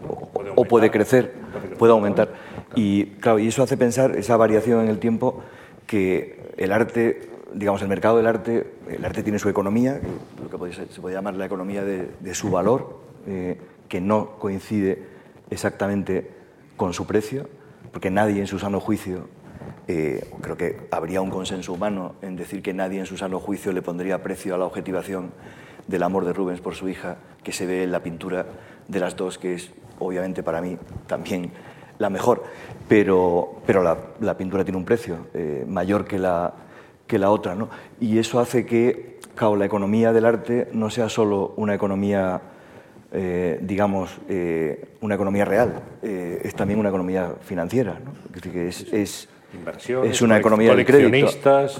[0.56, 1.34] o puede, crecer,
[1.78, 2.34] puede, aumentar.
[2.76, 5.42] Y claro, y eso hace pensar esa variación en el tiempo
[5.88, 10.00] que el arte, digamos, el mercado del arte, el arte tiene su economía,
[10.42, 15.04] lo que se puede llamar la economía de, su valor, eh, que no coincide
[15.50, 16.30] exactamente
[16.78, 17.50] con su precio,
[17.92, 19.28] porque nadie en su sano juicio,
[19.88, 23.74] eh, creo que habría un consenso humano en decir que nadie en su sano juicio
[23.74, 25.32] le pondría precio a la objetivación
[25.88, 28.46] del amor de Rubens por su hija, que se ve en la pintura
[28.88, 31.52] de las dos, que es obviamente para mí también
[32.02, 32.44] la mejor,
[32.90, 33.82] pero, pero
[34.20, 36.54] la, pintura tiene un precio eh, mayor que la,
[37.08, 37.56] que la otra.
[37.56, 37.70] ¿no?
[38.00, 42.42] Y eso hace que claro, la economía del arte no sea solo una economía,
[43.14, 48.00] eh, digamos, eh, una economía real, es también una economía financiera.
[48.04, 48.12] ¿no?
[48.68, 49.28] Es,
[50.04, 51.28] es una economía de crédito.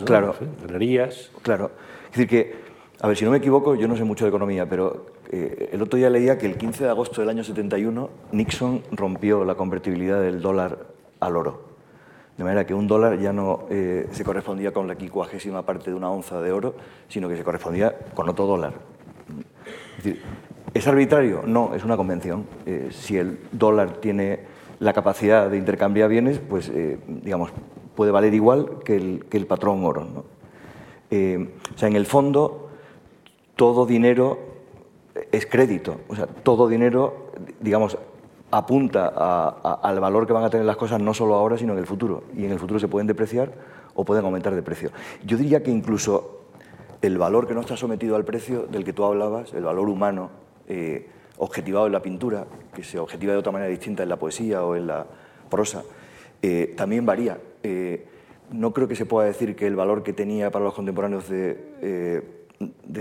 [0.06, 1.32] Claro, galerías.
[1.42, 1.72] Claro.
[2.12, 2.72] Es decir, que
[3.04, 5.82] a ver, si no me equivoco, yo no sé mucho de economía, pero eh, el
[5.82, 10.22] otro día leía que el 15 de agosto del año 71 Nixon rompió la convertibilidad
[10.22, 10.78] del dólar
[11.22, 11.72] al oro.
[12.38, 15.96] De manera que un dólar ya no eh, se correspondía con la quincuagésima parte de
[15.96, 16.76] una onza de oro,
[17.08, 18.74] sino que se correspondía con otro dólar.
[19.98, 20.22] Es decir,
[20.74, 21.44] ¿es arbitrario?
[21.46, 22.46] No, es una convención.
[22.66, 24.42] Eh, si el dólar tiene
[24.80, 26.72] la capacidad de intercambiar bienes, pues,
[27.08, 27.52] digamos,
[27.96, 30.02] puede valer igual que el, patrón oro.
[30.02, 32.70] o sea, en el fondo,
[33.56, 34.51] todo dinero
[35.32, 36.02] es crédito.
[36.08, 37.98] O sea, todo dinero, digamos,
[38.52, 39.08] apunta
[39.82, 42.24] al valor que van a tener las cosas no solo ahora, sino en el futuro.
[42.36, 43.52] Y en el futuro se pueden depreciar
[43.96, 44.92] o pueden aumentar de precio.
[45.24, 46.42] Yo diría que incluso
[47.02, 50.30] el valor que no está sometido al precio del que tú hablabas, el valor humano,
[50.68, 51.08] eh,
[51.38, 54.76] objetivado en la pintura, que se objetiva de otra manera distinta en la poesía o
[54.76, 55.08] en la
[55.50, 55.84] prosa,
[56.42, 57.40] eh, también varía.
[57.64, 58.06] Eh,
[58.52, 62.24] no creo que se pueda decir que el valor que tenía para los contemporáneos de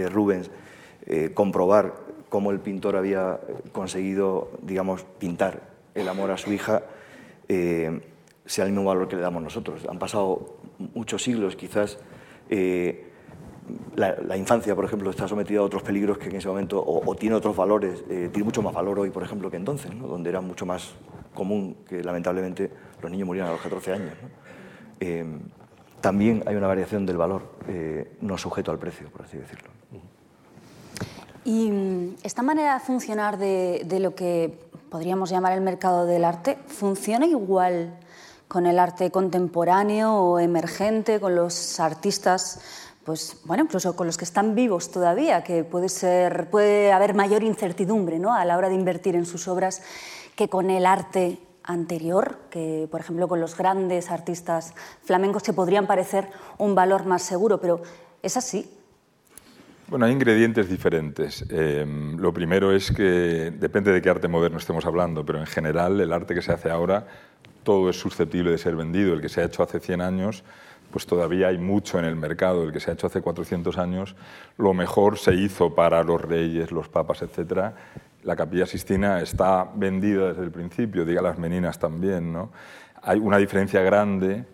[0.08, 0.50] Rubens
[1.34, 3.38] comprobar cómo el pintor había
[3.72, 5.60] conseguido, digamos, pintar
[5.94, 6.82] el amor a su hija,
[7.46, 9.86] sea el mismo valor que le damos nosotros.
[9.90, 10.56] Han pasado
[10.94, 11.98] muchos siglos, quizás
[13.96, 17.34] la, infancia, por ejemplo, está sometida a otros peligros que en ese momento, o, tiene
[17.34, 20.66] otros valores, eh, tiene mucho más valor hoy, por ejemplo, que entonces, donde era mucho
[20.66, 20.94] más
[21.34, 24.12] común que lamentablemente los niños murieran a los 14 años.
[25.00, 25.24] Eh,
[26.00, 29.79] también hay una variación del valor, eh, no sujeto al precio, por así decirlo.
[31.44, 34.58] Y mm, esta manera de funcionar de, lo que
[34.90, 37.98] podríamos llamar el mercado del arte, ¿funciona igual
[38.48, 42.60] con el arte contemporáneo o emergente, con los artistas
[43.04, 47.42] pues bueno, incluso con los que están vivos todavía, que puede, ser, puede haber mayor
[47.42, 48.34] incertidumbre ¿no?
[48.34, 49.82] a la hora de invertir en sus obras
[50.36, 55.86] que con el arte anterior, que por ejemplo con los grandes artistas flamencos que podrían
[55.86, 57.80] parecer un valor más seguro, pero
[58.22, 58.70] es así.
[59.90, 61.44] Bueno, hay ingredientes diferentes.
[61.50, 61.84] Eh,
[62.16, 66.12] lo primero es que depende de qué arte moderno estemos hablando, pero en general el
[66.12, 67.08] arte que se hace ahora
[67.64, 69.12] todo es susceptible de ser vendido.
[69.14, 70.44] El que se ha hecho hace 100 años
[70.92, 72.62] pues todavía hay mucho en el mercado.
[72.62, 74.14] El que se ha hecho hace 400 años,
[74.58, 77.74] lo mejor se hizo para los reyes, los papas, etc.
[78.22, 82.32] La capilla Sistina está vendida desde el principio, diga las meninas también.
[82.32, 82.52] ¿no?
[83.02, 84.44] Hay una diferencia grande,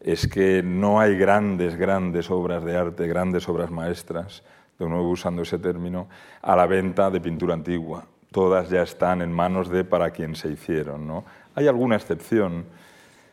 [0.00, 4.42] es que no hay grandes, grandes obras de arte, grandes obras maestras,
[4.78, 6.08] de nuevo usando ese término,
[6.42, 8.04] a la venta de pintura antigua.
[8.30, 11.06] Todas ya están en manos de para quien se hicieron.
[11.06, 11.24] ¿no?
[11.54, 12.66] Hay alguna excepción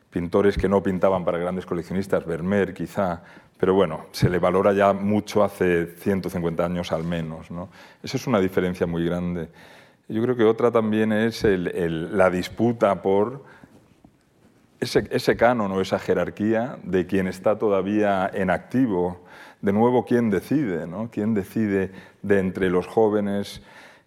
[0.09, 3.23] pintores que no pintaban para grandes coleccionistas, Vermeer quizá,
[3.57, 7.49] pero bueno, se le valora ya mucho hace 150 años al menos.
[7.49, 7.69] ¿no?
[8.01, 9.49] Eso es una diferencia muy grande.
[10.07, 13.43] Yo creo que otra también es la disputa por
[14.79, 19.25] ese, ese canon o esa jerarquía de quien está todavía en activo.
[19.63, 20.85] De nuevo, ¿quién decide?
[20.85, 21.09] ¿no?
[21.09, 21.89] ¿Quién decide
[22.21, 23.61] de entre los jóvenes?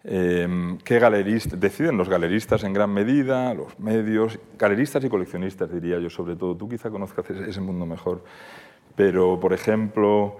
[0.04, 1.58] Em, ¿Qué galeristas?
[1.58, 6.54] Deciden los galeristas en gran medida, los medios, galeristas y coleccionistas, diría yo, sobre todo.
[6.54, 8.22] Tú quizá conozcas ese mundo mejor.
[8.96, 10.36] Pero, por ejemplo,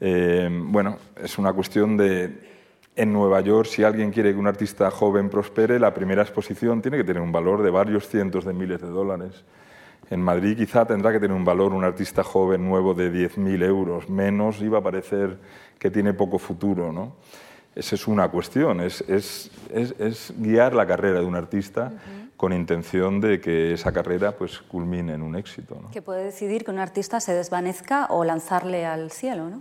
[0.00, 2.48] em, bueno, es una cuestión de.
[2.96, 6.96] En Nueva York, si alguien quiere que un artista joven prospere, la primera exposición tiene
[6.96, 9.44] que tener un valor de varios cientos de miles de dólares.
[10.10, 14.08] En Madrid quizá tendrá que tener un valor un artista joven nuevo de 10.000 euros.
[14.08, 15.38] Menos iba a parecer
[15.78, 17.16] que tiene poco futuro, ¿no?
[17.74, 21.92] Esa es una cuestión, es, es, es, guiar la carrera de un artista
[22.36, 25.80] con intención de que esa carrera pues, culmine en un éxito.
[25.92, 29.58] Que puede decidir que un artista se desvanezca o lanzarle al cielo, ¿no?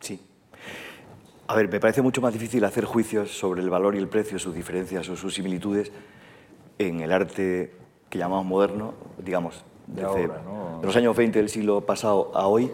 [0.00, 0.20] Sí.
[1.48, 4.38] A ver, me parece mucho más difícil hacer juicios sobre el valor y el precio,
[4.38, 5.90] sus diferencias o sus similitudes
[6.78, 7.72] en el arte
[8.08, 12.70] que llamamos moderno, digamos, desde de los años 20 del siglo pasado a hoy,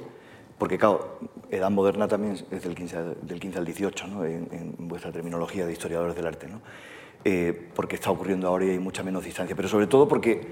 [0.58, 1.18] porque, claro,
[1.50, 4.24] edad moderna también es del 15, del 15 al 18, ¿no?
[4.24, 6.60] en, vuestra terminología de historiadores del arte, ¿no?
[7.24, 10.46] Eh, porque está ocurriendo ahora y hay mucha menos distancia, pero sobre todo porque,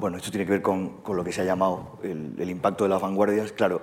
[0.00, 2.84] bueno, esto tiene que ver con, con lo que se ha llamado el, el, impacto
[2.84, 3.52] de las vanguardias.
[3.52, 3.82] Claro,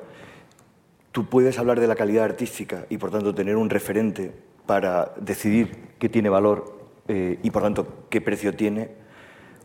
[1.12, 4.34] tú puedes hablar de la calidad artística y, por tanto, tener un referente
[4.66, 8.90] para decidir qué tiene valor eh, y, por tanto, qué precio tiene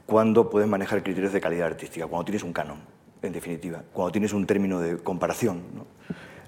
[0.07, 2.79] cuando puedes manejar criterios de calidad artística, cuando tienes un canon
[3.23, 5.63] en definitiva, cuando tienes un término de comparación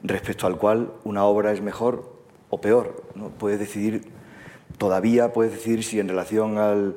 [0.02, 2.12] respecto al cual una obra es mejor
[2.50, 3.02] o peor.
[3.38, 4.02] Puedes decidir,
[4.78, 6.96] todavía puedes decidir si en relación al,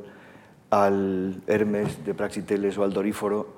[0.70, 3.56] al Hermes de Praxiteles o al Doríforo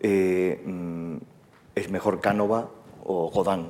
[0.00, 1.16] eh, mm,
[1.74, 2.68] es mejor Cánova
[3.04, 3.68] o Godán.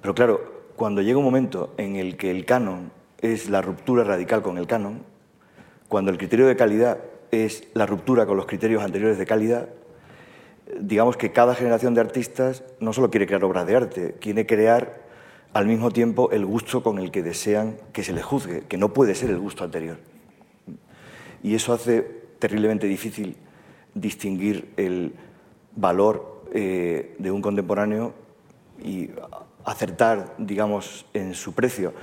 [0.00, 4.42] Pero claro, cuando llega un momento en el que el canon es la ruptura radical
[4.42, 5.02] con el canon,
[5.88, 6.98] cuando el criterio de calidad
[7.30, 9.68] es la ruptura con los criterios anteriores de calidad,
[10.80, 15.06] digamos que cada generación de artistas no solo quiere crear obras de arte, quiere crear
[15.52, 18.92] al mismo tiempo el gusto con el que desean que se les juzgue, que no
[18.92, 19.98] puede ser el gusto anterior.
[21.42, 22.02] Y eso hace
[22.38, 23.36] terriblemente difícil
[23.94, 25.14] distinguir el
[25.74, 28.12] valor eh, de un contemporáneo
[28.82, 29.10] y
[29.64, 31.94] acertar, digamos, en su precio.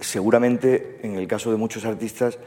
[0.00, 2.38] Seguramente, en el caso de muchos artistas,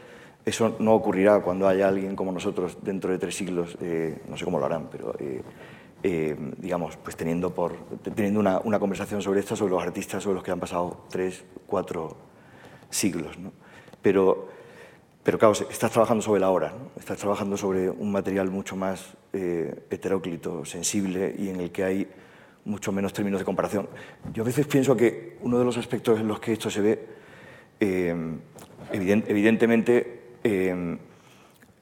[0.46, 4.46] eso no ocurrirá cuando haya alguien como nosotros dentro de tres siglos, eh, no sé
[4.46, 5.42] cómo lo harán, pero eh,
[6.02, 7.76] eh, digamos, pues teniendo, por,
[8.16, 12.18] teniendo una, conversación sobre esto, sobre los artistas, sobre los que han pasado tres, cuatro
[12.90, 13.38] siglos.
[14.02, 14.48] Pero,
[15.24, 17.00] pero claro, estás trabajando sobre la hora, ¿no?
[17.00, 22.08] estás trabajando sobre un material mucho más heteróclito, sensible y en el que hay
[22.66, 23.88] mucho menos términos de comparación.
[24.34, 27.06] Yo a veces pienso que uno de los aspectos en los que esto se ve,
[28.92, 30.98] evidentemente, eh,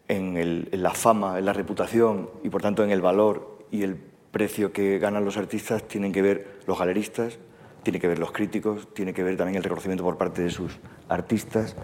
[0.08, 3.98] en, la fama, en la reputación y por tanto en el valor y el
[4.32, 7.40] precio que ganan los artistas, tienen que ver los galeristas,
[7.84, 10.78] tiene que ver los críticos, tiene que ver también el reconocimiento por parte de sus
[11.10, 11.76] artistas,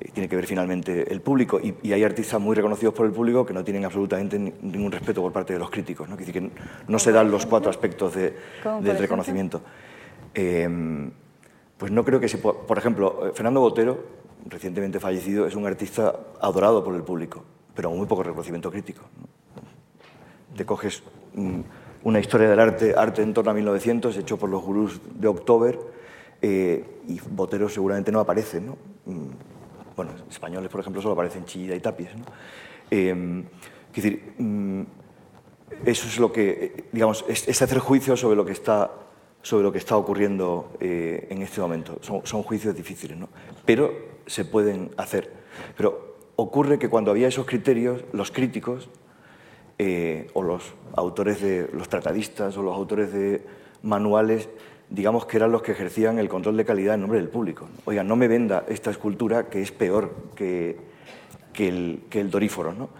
[0.00, 1.60] eh, tiene que ver finalmente el público.
[1.60, 5.32] Y, hay artistas muy reconocidos por el público que no tienen absolutamente ningún respeto por
[5.32, 6.08] parte de los críticos.
[6.08, 6.16] ¿no?
[6.16, 6.50] decir, que
[6.88, 8.34] no se dan los cuatro aspectos de,
[8.82, 9.62] del reconocimiento.
[10.34, 10.68] Eh,
[11.76, 12.38] pues no creo que se.
[12.38, 14.04] Por ejemplo, Fernando Botero,
[14.46, 19.02] recientemente fallecido, es un artista adorado por el público, pero muy poco reconocimiento crítico.
[20.56, 21.02] Te coges...
[21.34, 21.60] Mm,
[22.04, 25.78] una historia del arte, arte en torno a 1900, hecho por los gurús de October,
[26.40, 28.76] eh, y Botero seguramente no aparece, ¿no?
[29.06, 29.30] Mm,
[29.96, 32.24] bueno, españoles, por ejemplo, solo aparecen Chillida y Tapies, ¿no?
[32.90, 33.44] Eh,
[33.94, 34.82] es decir, mm,
[35.86, 38.90] eso es lo que, digamos, es, hacer juicio sobre lo que está,
[39.40, 41.98] sobre lo que está ocurriendo eh, en este momento.
[42.02, 43.28] Son, son, juicios difíciles, ¿no?
[43.64, 45.32] Pero se pueden hacer.
[45.76, 48.88] Pero ocurre que cuando había esos criterios, los críticos
[49.78, 53.42] eh, o los autores de los tratadistas o los autores de
[53.82, 54.48] manuales,
[54.90, 57.68] digamos que eran los que ejercían el control de calidad en nombre del público.
[57.84, 60.76] Oiga, no me venda esta escultura que es peor que,
[61.52, 62.72] que, el, doríforo.
[62.72, 62.90] ¿no?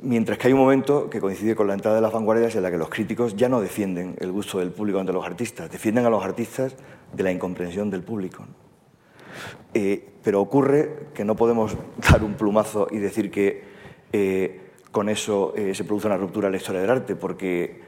[0.00, 2.70] Mientras que hay un momento que coincide con la entrada de las vanguardias en la
[2.70, 6.10] que los críticos ya no defienden el gusto del público ante los artistas, defienden a
[6.10, 6.74] los artistas
[7.12, 8.44] de la incomprensión del público.
[9.72, 11.76] Eh, pero ocurre que no podemos
[12.10, 13.64] dar un plumazo y decir que
[14.12, 14.60] eh,
[14.90, 17.80] con eso eh, se produce una ruptura en la historia del arte, porque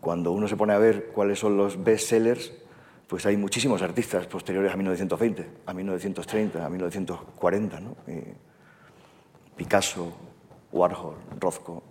[0.00, 2.52] cuando uno se pone a ver cuáles son los bestsellers,
[3.06, 7.96] pues hay muchísimos artistas posteriores a 1920, a 1930, a 1940, ¿no?
[9.56, 10.12] Picasso,
[10.72, 11.82] Warhol, Rothko,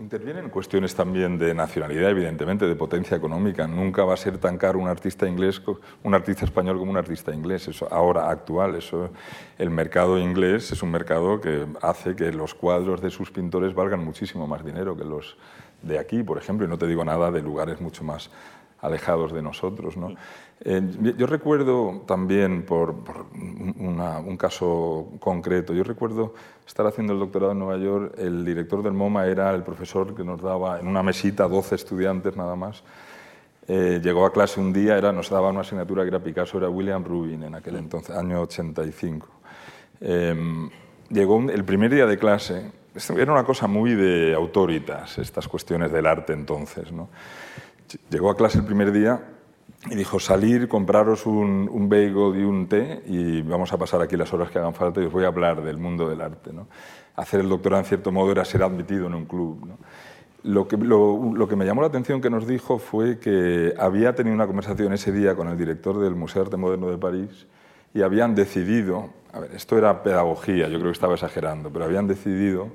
[0.00, 3.66] Intervienen cuestiones también de nacionalidad, evidentemente, de potencia económica.
[3.66, 5.62] Nunca va a ser tan caro un artista inglés,
[6.02, 7.68] un artista español como un artista inglés.
[7.68, 9.10] Eso ahora actual, eso,
[9.56, 14.04] el mercado inglés es un mercado que hace que los cuadros de sus pintores valgan
[14.04, 15.36] muchísimo más dinero que los
[15.82, 18.30] de aquí, por ejemplo, y no te digo nada de lugares mucho más
[18.80, 19.96] alejados de nosotros.
[19.96, 20.14] ¿no?
[20.60, 22.94] Eh, yo recuerdo también, por,
[23.34, 26.34] un caso concreto, yo recuerdo
[26.66, 30.24] estar haciendo el doctorado en Nueva York, el director del MoMA era el profesor que
[30.24, 32.82] nos daba en una mesita 12 estudiantes nada más.
[33.66, 36.68] Eh, llegó a clase un día, era, nos daba una asignatura que era Picasso, era
[36.68, 39.26] William Rubin en aquel entonces, año 85.
[40.00, 40.70] Em,
[41.10, 42.70] llegó el primer día de clase,
[43.16, 46.92] era una cosa muy de autoritas, estas cuestiones del arte entonces.
[46.92, 47.08] ¿no?
[48.10, 49.33] Llegó a clase el primer día
[49.90, 54.16] y dijo, salir, compraros un, un bagel y un té y vamos a pasar aquí
[54.16, 56.52] las horas que hagan falta y os voy a hablar del mundo del arte.
[56.52, 56.68] ¿no?
[57.16, 59.66] Hacer el doctorado, en cierto modo, era ser admitido en un club.
[59.66, 59.78] ¿no?
[60.44, 64.14] Lo, que, lo, lo que me llamó la atención que nos dijo fue que había
[64.14, 67.46] tenido una conversación ese día con el director del Museo de Arte Moderno de París
[67.92, 72.06] y habían decidido, a ver, esto era pedagogía, yo creo que estaba exagerando, pero habían
[72.06, 72.68] decidido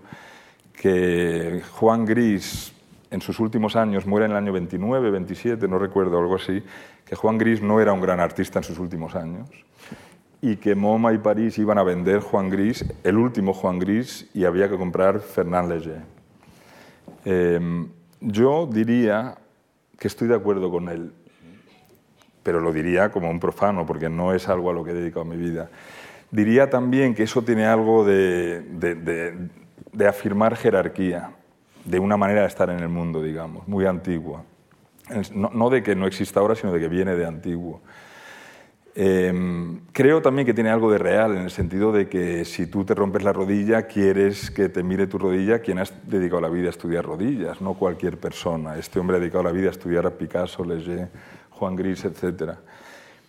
[0.73, 2.73] que Juan Gris,
[3.11, 6.63] en sus últimos años, muere en el año 29, 27, no recuerdo, algo así,
[7.05, 9.49] que Juan Gris no era un gran artista en sus últimos años
[10.41, 14.45] y que MoMA y París iban a vender Juan Gris, el último Juan Gris, y
[14.45, 16.01] había que comprar Fernand Léger.
[17.25, 17.89] Em,
[18.21, 19.35] yo diría
[19.97, 21.11] que estoy de acuerdo con él,
[22.41, 25.25] pero lo diría como un profano, porque no es algo a lo que he dedicado
[25.25, 25.69] mi vida.
[26.31, 28.61] Diría también que eso tiene algo de,
[29.91, 31.31] de afirmar jerarquía
[31.85, 34.43] de una manera de estar en el mundo, digamos, muy antigua.
[35.33, 37.81] No, de que no exista ahora, sino de que viene de antiguo.
[38.93, 42.83] Em, creo también que tiene algo de real, en el sentido de que si tú
[42.83, 46.67] te rompes la rodilla, quieres que te mire tu rodilla quien has dedicado la vida
[46.67, 48.77] a estudiar rodillas, no cualquier persona.
[48.77, 51.09] Este hombre ha dedicado la vida a estudiar a Picasso, Leger,
[51.51, 52.53] Juan Gris, etc.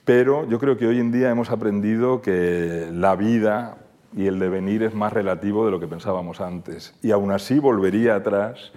[0.05, 3.78] Pero yo creo que hoy en día hemos aprendido que la vida
[4.14, 6.94] y el devenir es más relativo de lo que pensábamos antes.
[7.02, 8.72] Y aún así volvería atrás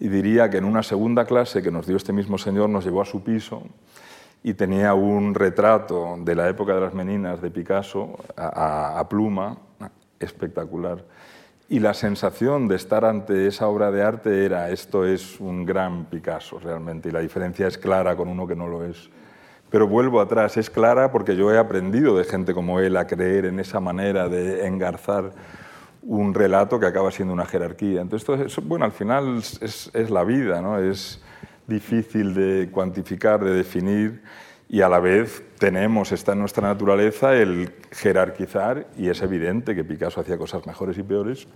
[0.00, 3.02] y diría que en una segunda clase que nos dio este mismo señor nos llevó
[3.02, 3.62] a su piso
[4.42, 9.56] y tenía un retrato de la época de las meninas de Picasso a, pluma
[10.20, 11.02] espectacular.
[11.68, 16.04] Y la sensación de estar ante esa obra de arte era esto es un gran
[16.04, 19.08] Picasso realmente y la diferencia es clara con uno que no lo es.
[19.74, 23.46] Pero vuelvo atrás, es clara porque yo he aprendido de gente como él a creer
[23.46, 25.32] en esa manera de engarzar
[26.02, 28.00] un relato que acaba siendo una jerarquía.
[28.00, 30.78] Entonces, bueno, al final es, es, la vida, ¿no?
[30.78, 31.20] Es
[31.66, 34.22] difícil de cuantificar, de definir,
[34.68, 39.82] y a la vez tenemos, está en nuestra naturaleza el jerarquizar y es evidente que
[39.82, 41.48] Picasso hacía cosas mejores y peores.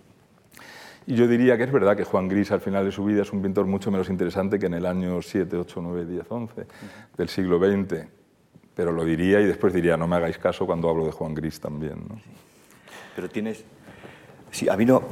[1.08, 3.32] Y yo diría que es verdad que Juan Gris al final de su vida es
[3.32, 6.66] un pintor mucho menos interesante que en el año 7, 8, 9, 10, 11
[7.16, 8.04] del siglo XX.
[8.74, 11.60] Pero lo diría y después diría, no me hagáis caso cuando hablo de Juan Gris
[11.60, 11.94] también.
[12.06, 12.20] ¿no?
[13.16, 13.64] Pero tienes...
[14.50, 15.02] Sí, a mí no,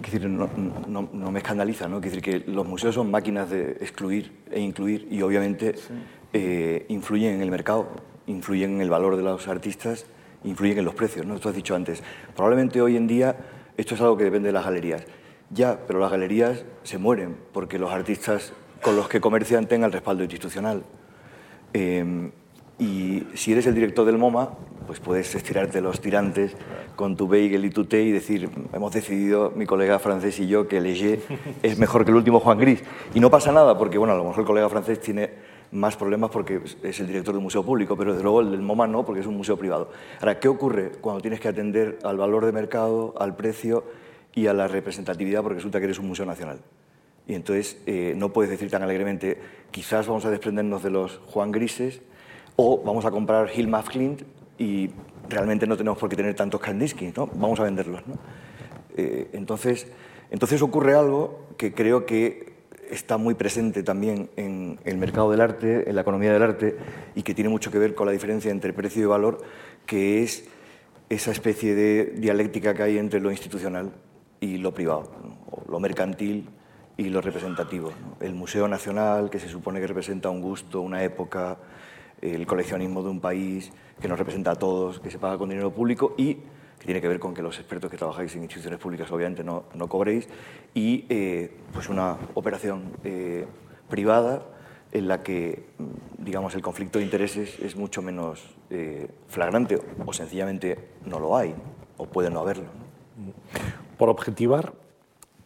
[0.00, 0.50] decir, no,
[0.88, 2.00] no, no, me escandaliza, ¿no?
[2.00, 5.76] decir, que los museos son máquinas de excluir e incluir y obviamente
[6.32, 7.90] eh, influyen en el mercado,
[8.26, 10.04] influyen en el valor de los artistas,
[10.42, 11.24] influyen en los precios.
[11.24, 11.36] ¿no?
[11.36, 12.02] Esto has dicho antes.
[12.34, 13.36] Probablemente hoy en día
[13.76, 15.06] esto es algo que depende de las galerías.
[15.54, 18.52] Ya, pero las galerías se mueren porque los artistas
[18.82, 20.82] con los que comercian tengan el respaldo institucional.
[21.72, 22.32] Eh,
[22.76, 24.50] y si eres el director del MoMA,
[24.88, 26.56] pues puedes estirarte los tirantes
[26.96, 30.66] con tu bagel y tu té y decir, hemos decidido, mi colega francés y yo,
[30.66, 31.20] que Leger
[31.62, 32.82] es mejor que el último Juan Gris.
[33.14, 35.30] Y no pasa nada, porque bueno, a lo mejor el colega francés tiene
[35.70, 38.60] más problemas porque es el director de un museo público, pero desde luego el del
[38.60, 39.88] MoMA no, porque es un museo privado.
[40.18, 43.84] Ahora, ¿qué ocurre cuando tienes que atender al valor de mercado, al precio
[44.34, 46.60] y a la representatividad, porque resulta que eres un museo nacional?
[47.26, 49.38] Y entonces eh, no puedes decir tan alegremente,
[49.70, 52.02] quizás vamos a desprendernos de los Juan Grises
[52.56, 54.22] o vamos a comprar Hill Clint
[54.58, 54.90] y
[55.28, 57.26] realmente no tenemos por qué tener tantos Kandinsky, ¿no?
[57.28, 58.14] Vamos a venderlos, ¿no?
[58.96, 59.88] Eh, entonces,
[60.30, 62.52] entonces ocurre algo que creo que
[62.90, 66.76] está muy presente también en el mercado del arte, en la economía del arte,
[67.14, 69.38] y que tiene mucho que ver con la diferencia entre precio y valor,
[69.86, 70.44] que es
[71.08, 73.92] esa especie de dialéctica que hay entre lo institucional
[74.44, 75.10] y lo privado,
[75.70, 76.50] lo mercantil
[76.98, 77.92] y lo representativo.
[78.20, 81.56] El Museo Nacional, que se supone que representa un gusto, una época,
[82.20, 85.72] el coleccionismo de un país que nos representa a todos, que se paga con dinero
[85.72, 89.10] público y que tiene que ver con que los expertos que trabajáis en instituciones públicas
[89.10, 90.28] obviamente no, no cobréis,
[90.74, 93.46] y eh, pues una operación eh,
[93.88, 94.42] privada
[94.92, 95.64] en la que
[96.18, 101.54] digamos, el conflicto de intereses es mucho menos eh, flagrante o sencillamente no lo hay,
[101.96, 102.84] o puede no haberlo.
[103.96, 104.72] Por objetivar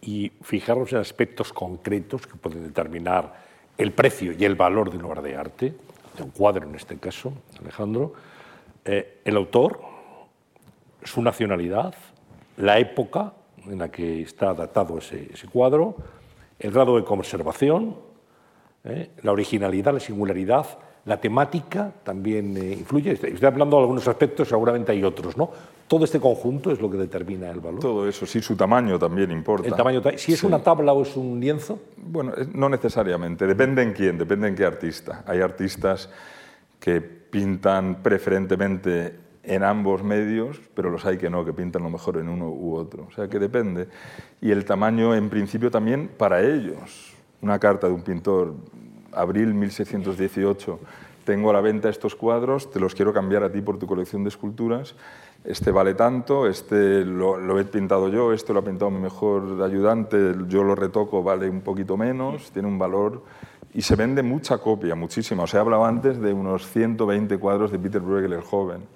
[0.01, 3.47] y fijarnos en aspectos concretos que pueden determinar
[3.77, 5.75] el precio y el valor de una obra de arte,
[6.17, 8.13] de un cuadro en este caso, Alejandro,
[8.85, 9.81] eh, el autor,
[11.05, 11.95] su nacionalidad,
[12.57, 13.33] la época
[13.67, 15.97] en la que está datado ese, cuadro,
[16.59, 17.97] el grado de conservación,
[18.85, 20.67] eh, la originalidad, la singularidad,
[21.09, 23.13] la temática también eh, influye.
[23.13, 25.51] Estoy hablando de algunos aspectos, seguramente hay otros, ¿no?
[25.89, 27.81] Todo este conjunto es lo que determina el valor.
[27.81, 29.67] Todo eso, sí, su tamaño también importa.
[29.67, 31.81] El tamaño, si es una tabla o es un lienzo.
[31.97, 35.25] Bueno, no necesariamente, depende en quién, depende en qué artista.
[35.27, 36.11] Hay artistas
[36.79, 42.19] que pintan preferentemente en ambos medios, pero los hay que no, que pintan lo mejor
[42.19, 43.07] en uno u otro.
[43.09, 43.89] O sea que depende.
[44.43, 47.15] Y el tamaño, en principio, también para ellos.
[47.41, 48.53] Una carta de un pintor,
[49.21, 50.79] abril 1618,
[51.25, 54.25] tengo a la venta estos cuadros, te los quiero cambiar a ti por tu colección
[54.25, 54.95] de esculturas.
[55.45, 59.63] Este vale tanto, este lo, lo he pintado yo, este lo ha pintado mi mejor
[59.63, 63.23] ayudante, yo lo retoco, vale un poquito menos, tiene un valor
[63.75, 65.43] y se vende mucha copia, muchísima.
[65.43, 68.87] Os he hablado antes de unos 120 cuadros de Peter Bruegel el joven.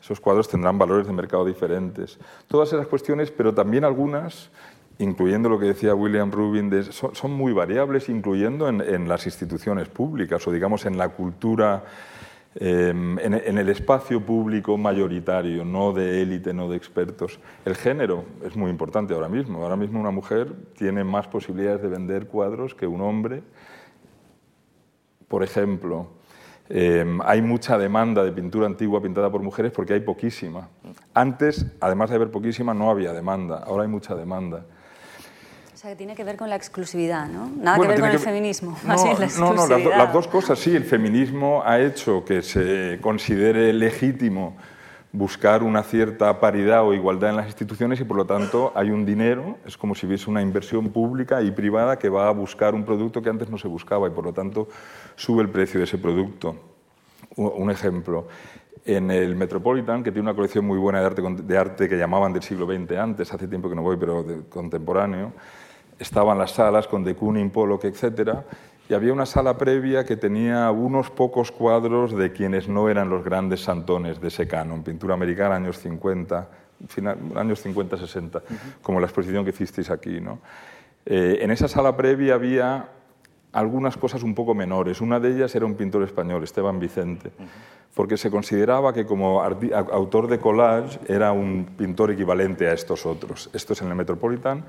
[0.00, 2.18] Esos cuadros tendrán valores de mercado diferentes.
[2.48, 4.50] Todas esas cuestiones, pero también algunas,
[4.98, 10.52] incluyendo lo que decía William Rubin, son, muy variables, incluyendo en, las instituciones públicas o
[10.52, 11.84] digamos en la cultura,
[12.54, 17.38] em, en, el espacio público mayoritario, no de élite, no de expertos.
[17.64, 19.62] El género es muy importante ahora mismo.
[19.62, 23.42] Ahora mismo una mujer tiene más posibilidades de vender cuadros que un hombre
[25.28, 26.06] por ejemplo,
[26.68, 30.68] em, hay mucha demanda de pintura antigua pintada por mujeres porque hay poquísima.
[31.14, 33.58] Antes, además de haber poquísima, no había demanda.
[33.58, 34.64] Ahora hay mucha demanda.
[35.86, 37.48] Sea, que tiene que ver con la exclusividad, ¿no?
[37.48, 38.76] Nada que ver con el feminismo.
[38.84, 40.74] No, no, no las, las, dos cosas sí.
[40.74, 44.56] El feminismo ha hecho que se considere legítimo
[45.12, 49.06] buscar una cierta paridad o igualdad en las instituciones y por lo tanto hay un
[49.06, 52.84] dinero, es como si hubiese una inversión pública y privada que va a buscar un
[52.84, 54.66] producto que antes no se buscaba y por lo tanto
[55.14, 56.56] sube el precio de ese producto.
[57.36, 58.26] Un ejemplo,
[58.84, 62.32] en el Metropolitan, que tiene una colección muy buena de arte, de arte que llamaban
[62.32, 65.32] del siglo XX antes, hace tiempo que no voy, pero contemporáneo,
[65.98, 68.44] estaban las salas con de Kooning, Pollock, etcétera,
[68.88, 73.24] y había una sala previa que tenía unos pocos cuadros de quienes no eran los
[73.24, 76.48] grandes santones de ese canon, pintura americana, años 50,
[76.88, 78.42] final, años 50-60,
[78.82, 80.20] como la exposición que hicisteis aquí.
[80.20, 80.38] ¿no?
[81.04, 82.88] Eh, en esa sala previa había
[83.52, 85.00] algunas cosas un poco menores.
[85.00, 87.32] Una de ellas era un pintor español, Esteban Vicente,
[87.94, 93.50] porque se consideraba que como autor de collage era un pintor equivalente a estos otros.
[93.52, 94.64] Esto es en el Metropolitan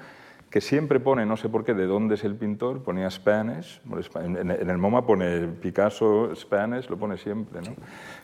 [0.50, 3.82] que siempre pone, no sé por qué, de dónde es el pintor, ponía Spanish,
[4.16, 7.76] en el MoMA pone Picasso, Spanish, lo pone siempre, ¿no?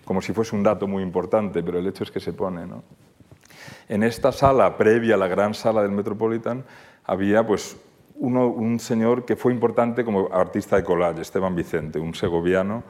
[0.05, 2.65] como si fuese un dato muy importante, pero el hecho es que se pone.
[2.65, 2.83] ¿no?
[3.89, 6.63] En esta sala, previa a la gran sala del Metropolitan,
[7.03, 7.77] había pues,
[8.15, 12.83] uno, un señor que fue importante como artista de collage, Esteban Vicente, un segoviano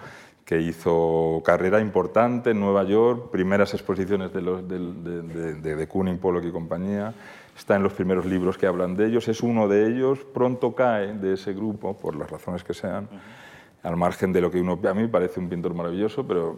[0.46, 6.18] que hizo carrera importante en Nueva York, primeras exposiciones de, los, de, de, de Kooning,
[6.18, 7.14] Pollock y compañía,
[7.56, 11.14] está en los primeros libros que hablan de ellos, es uno de ellos, pronto cae
[11.14, 13.08] de ese grupo, por las razones que sean,
[13.84, 14.80] al margen de lo que uno...
[14.84, 16.58] A mí me parece un pintor maravilloso, pero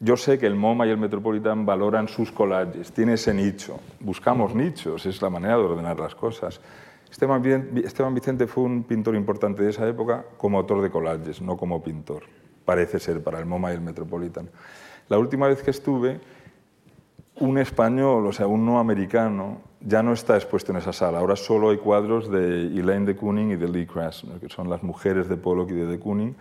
[0.00, 4.54] yo sé que el MoMA y el Metropolitan valoran sus collages, tiene ese nicho, buscamos
[4.54, 6.60] nichos, es la manera de ordenar las cosas.
[7.10, 11.82] Esteban Vicente fue un pintor importante de esa época como autor de collages, no como
[11.82, 12.24] pintor,
[12.64, 14.50] parece ser, para el MoMA y el Metropolitan.
[15.08, 16.20] La última vez que estuve
[17.38, 21.18] un español, o sea, un no americano, ya no está expuesto en esa sala.
[21.18, 24.82] Ahora solo hay cuadros de Elaine de Kooning y de Lee Krasner, que son las
[24.82, 26.34] mujeres de Pollock y de de Kooning,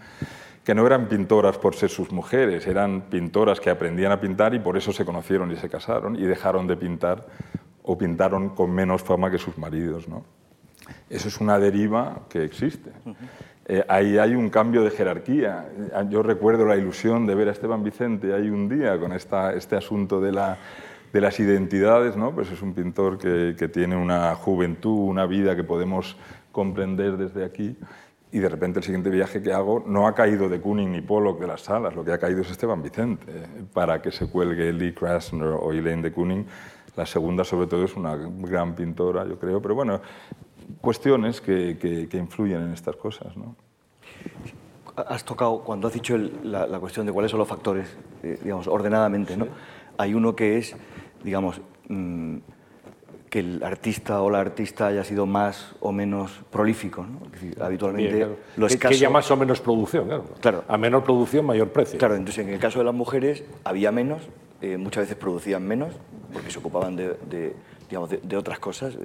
[0.63, 4.59] que no eran pintoras por ser sus mujeres, eran pintoras que aprendían a pintar y
[4.59, 7.25] por eso se conocieron y se casaron y dejaron de pintar
[7.83, 10.07] o pintaron con menos fama que sus maridos.
[10.07, 10.23] ¿no?
[11.09, 12.91] Eso es una deriva que existe.
[13.67, 15.67] Eh, ahí hay un cambio de jerarquía.
[16.09, 19.75] Yo recuerdo la ilusión de ver a Esteban Vicente ahí un día con esta, este
[19.75, 20.57] asunto de la
[21.15, 22.35] de las identidades, ¿no?
[22.35, 26.17] pues es un pintor que, que, tiene una juventud, una vida que podemos
[26.51, 27.77] comprender desde aquí.
[28.33, 31.39] Y de repente el siguiente viaje que hago no ha caído de Kooning ni Pollock
[31.39, 33.31] de las salas, lo que ha caído es Esteban Vicente,
[33.71, 36.45] para que se cuelgue Lee Krasner o Elaine de Kooning.
[36.95, 40.01] La segunda, sobre todo, es una gran pintora, yo creo, pero bueno,
[40.81, 43.35] cuestiones que, que, que influyen en estas cosas.
[43.35, 43.55] ¿no?
[44.95, 48.39] Has tocado, cuando has dicho el, la, la, cuestión de cuáles son los factores, eh,
[48.41, 49.47] digamos, ordenadamente, ¿no?
[49.97, 50.75] Hay uno que es
[51.25, 52.37] digamos, mmm,
[53.29, 57.05] que el artista o la artista haya sido más o menos prolífico.
[57.05, 57.27] ¿no?
[57.31, 58.41] Decir, habitualmente Bien, claro.
[58.55, 58.89] lo que, escaso...
[58.91, 60.23] que haya más o menos producción, claro.
[60.39, 60.63] claro.
[60.69, 61.99] A menor producción, mayor precio.
[61.99, 64.21] Claro, entonces en el caso de las mujeres había menos,
[64.61, 65.93] eh, muchas veces producían menos,
[66.33, 67.55] porque se ocupaban de,
[67.89, 68.97] digamos, de, otras cosas,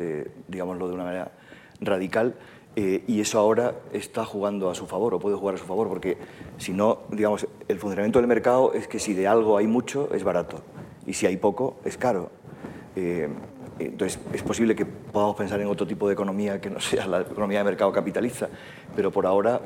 [0.49, 1.33] digámoslo de una manera
[1.81, 2.35] radical,
[2.77, 5.89] eh, y eso ahora está jugando a su favor, o puede jugar a su favor,
[5.89, 6.17] porque
[6.59, 10.23] si no, digamos, el funcionamiento del mercado es que si de algo hay mucho, es
[10.23, 10.63] barato
[11.07, 12.31] y si hay poco, es caro.
[12.95, 13.29] Eh,
[13.81, 17.23] entonces, es posible que podamos pensar en otro tipo de economía que no sea la
[17.23, 18.49] economía de mercado capitalista,
[18.95, 19.63] pero por ahora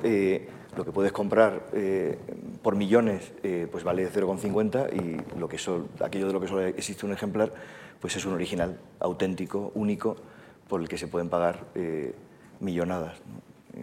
[0.76, 2.18] lo que puedes comprar eh,
[2.62, 6.62] por millones eh, pues vale 0,50 y lo que sol, aquello de lo que solo
[6.62, 7.52] existe un ejemplar
[8.00, 10.16] pues es un original auténtico, único,
[10.68, 12.14] por el que se pueden pagar eh,
[12.60, 13.14] millonadas.
[13.26, 13.80] ¿no?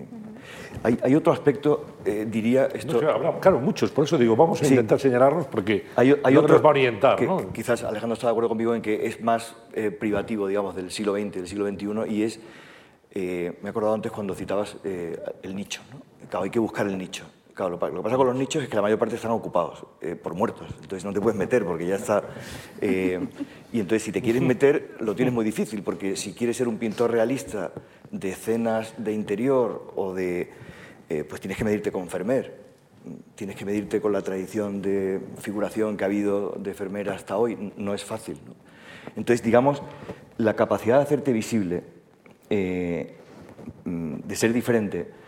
[0.84, 2.68] Hay, hay, otro aspecto, diría...
[2.68, 3.02] Esto...
[3.02, 4.74] No claro, muchos, por eso digo, vamos a Sí.
[4.74, 7.16] intentar señalarlos porque Hay, hay no otro nos va a orientar.
[7.18, 7.52] que ¿no?
[7.52, 9.56] Quizás Alejandro está de acuerdo conmigo en que es más
[10.00, 12.40] privativo, digamos, del siglo XX, del siglo XXI, y es,
[13.14, 16.11] me he acordado antes cuando citabas el nicho, ¿no?
[16.32, 17.26] Claro, hay que buscar el nicho.
[17.54, 20.16] Claro, lo, que pasa con los nichos es que la mayor parte están ocupados eh,
[20.16, 22.24] por muertos, entonces no te puedes meter porque ya está...
[22.80, 23.20] Eh,
[23.74, 26.78] y entonces si te quieres meter lo tienes muy difícil, porque si quieres ser un
[26.78, 27.74] pintor realista
[28.12, 30.50] de escenas de interior o de...
[31.10, 32.58] Eh, pues tienes que medirte con Fermer,
[33.36, 37.74] tienes que medirte con la tradición de figuración que ha habido de Fermer hasta hoy,
[37.76, 38.40] no es fácil.
[39.18, 39.84] Entonces, digamos,
[40.38, 41.84] la capacidad de hacerte visible,
[42.50, 43.18] eh,
[43.84, 45.20] de ser diferente,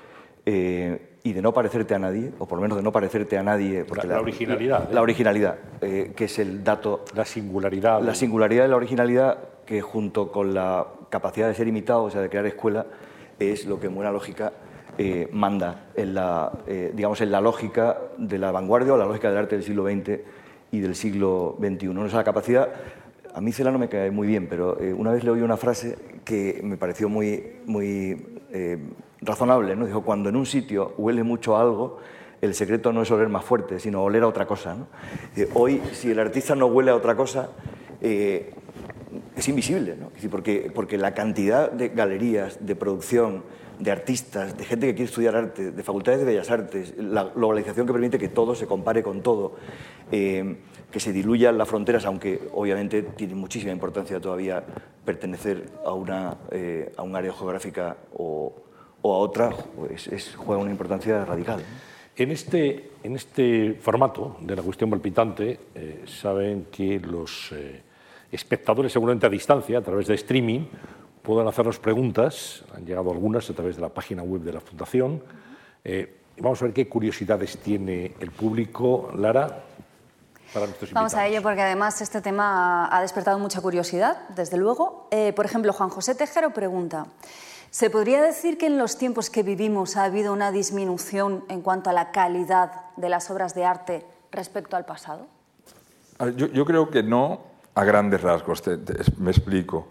[0.45, 3.43] eh, y de no parecerte a nadie, o por lo menos de no parecerte a
[3.43, 3.85] nadie.
[3.85, 4.89] Porque la, la originalidad.
[4.89, 7.05] La, la originalidad, eh, que es el dato.
[7.15, 8.01] La singularidad.
[8.01, 12.19] La singularidad de la originalidad, que junto con la capacidad de ser imitado, o sea,
[12.19, 12.85] de crear escuela,
[13.39, 14.51] es lo que en buena lógica
[14.97, 19.29] eh, manda en la, eh, digamos, en la lógica de la vanguardia o la lógica
[19.29, 20.19] del arte del siglo XX
[20.71, 21.87] y del siglo XXI.
[21.87, 22.69] O sea, la capacidad.
[23.33, 25.57] A mí Cela no me cae muy bien, pero eh, una vez le oí una
[25.57, 28.41] frase que me pareció muy, muy
[29.25, 29.85] razonable, ¿no?
[29.85, 31.99] Dijo, cuando en un sitio huele mucho a algo,
[32.43, 34.75] el secreto no es oler más fuerte, sino oler a otra cosa.
[34.75, 34.87] ¿no?
[35.53, 37.49] Hoy, si el artista no huele a otra cosa,
[38.01, 38.51] eh,
[39.35, 40.11] es invisible, ¿no?
[40.29, 43.43] porque, porque la cantidad de galerías, de producción,
[43.79, 47.87] de artistas, de gente que quiere estudiar arte, de facultades de bellas artes, la globalización
[47.87, 49.55] que permite que todo se compare con todo,
[50.11, 50.57] eh,
[50.91, 54.63] que se diluyan las fronteras, aunque obviamente tiene muchísima importancia todavía
[55.05, 58.53] pertenecer a, una, eh, a un área geográfica o,
[59.03, 59.51] o a otra,
[59.93, 61.61] es, juega una importancia radical.
[62.15, 67.81] En este, en este formato de la cuestión palpitante, eh, saben que los eh,
[68.31, 70.61] espectadores, seguramente a distancia, a través de streaming,
[71.21, 72.63] puedan hacernos preguntas.
[72.75, 75.23] Han llegado algunas a través de la página web de la Fundación.
[75.83, 79.11] Eh, vamos a ver qué curiosidades tiene el público.
[79.15, 79.63] Lara.
[80.53, 85.07] para nuestros Vamos a ello porque además este tema ha despertado mucha curiosidad, desde luego.
[85.11, 87.07] Eh, por ejemplo, Juan José Tejero pregunta,
[87.73, 91.89] ¿se podría decir que en los tiempos que vivimos ha habido una disminución en cuanto
[91.89, 95.25] a la calidad de las obras de arte respecto al pasado?
[96.19, 97.41] A ver, Yo, creo que no
[97.73, 98.61] a grandes rasgos,
[99.17, 99.87] me explico.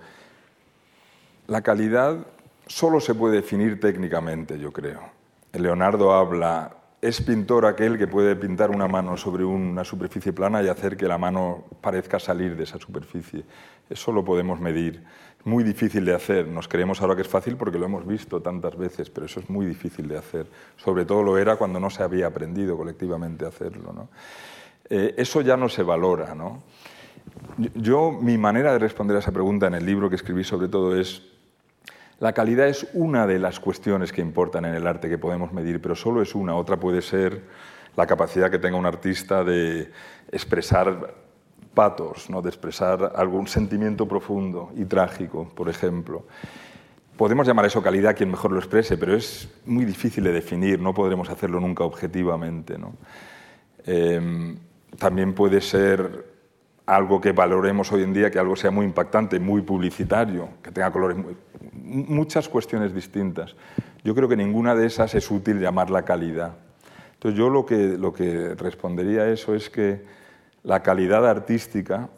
[1.48, 2.24] La calidad
[2.68, 5.00] solo se puede definir técnicamente, yo creo.
[5.52, 10.68] Leonardo habla, es pintor aquel que puede pintar una mano sobre una superficie plana y
[10.68, 13.44] hacer que la mano parezca salir de esa superficie.
[13.90, 15.02] Eso lo podemos medir.
[15.40, 16.46] Es muy difícil de hacer.
[16.46, 19.50] Nos creemos ahora que es fácil porque lo hemos visto tantas veces, pero eso es
[19.50, 20.46] muy difícil de hacer.
[20.76, 24.08] Sobre todo lo era cuando no se había aprendido colectivamente a hacerlo.
[24.88, 26.36] Eh, eso ya no se valora.
[26.36, 26.62] ¿no?
[27.74, 30.96] Yo, mi manera de responder a esa pregunta en el libro que escribí sobre todo
[30.96, 31.22] es,
[32.22, 35.82] la calidad es una de las cuestiones que importan en el arte que podemos medir,
[35.82, 36.54] pero solo es una.
[36.54, 37.40] Otra puede ser
[37.96, 39.90] la capacidad que tenga un artista de
[40.30, 41.14] expresar
[41.74, 42.40] patos, ¿no?
[42.40, 46.22] de expresar algún sentimiento profundo y trágico, por ejemplo.
[47.16, 50.94] Podemos llamar eso calidad quien mejor lo exprese, pero es muy difícil de definir, no
[50.94, 52.76] podremos hacerlo nunca objetivamente.
[53.84, 54.56] Eh,
[54.96, 56.30] también puede ser
[56.86, 60.90] algo que valoremos hoy en día, que algo sea muy impactante, muy publicitario, que tenga
[60.92, 61.36] colores, muy-
[61.72, 63.54] muchas cuestiones distintas.
[64.04, 66.54] Yo creo que ninguna de esas es útil llamarla calidad.
[67.14, 70.04] Entonces yo lo que, lo que respondería a eso es que
[70.62, 72.08] la calidad artística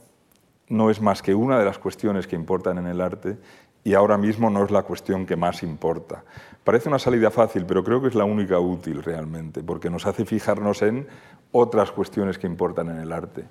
[0.69, 3.37] no es más que una de las cuestiones que importan en el arte
[3.85, 6.25] y ahora mismo no es la cuestión que más importa.
[6.65, 10.25] Parece una salida fácil, pero creo que es la única útil realmente, porque nos hace
[10.25, 11.07] fijarnos en
[11.53, 13.45] otras cuestiones que importan en el arte.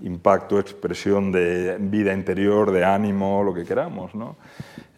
[0.00, 4.14] Impacto, expresión de vida interior, de ánimo, lo que queramos.
[4.14, 4.36] ¿no?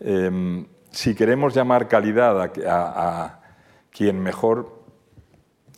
[0.00, 3.40] Eh, si queremos llamar calidad a,
[3.90, 4.84] quien mejor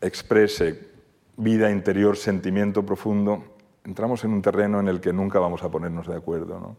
[0.01, 0.91] exprese
[1.37, 3.45] vida interior, sentimiento profundo,
[3.85, 6.77] entramos en un terreno en el que nunca vamos a ponernos de acuerdo.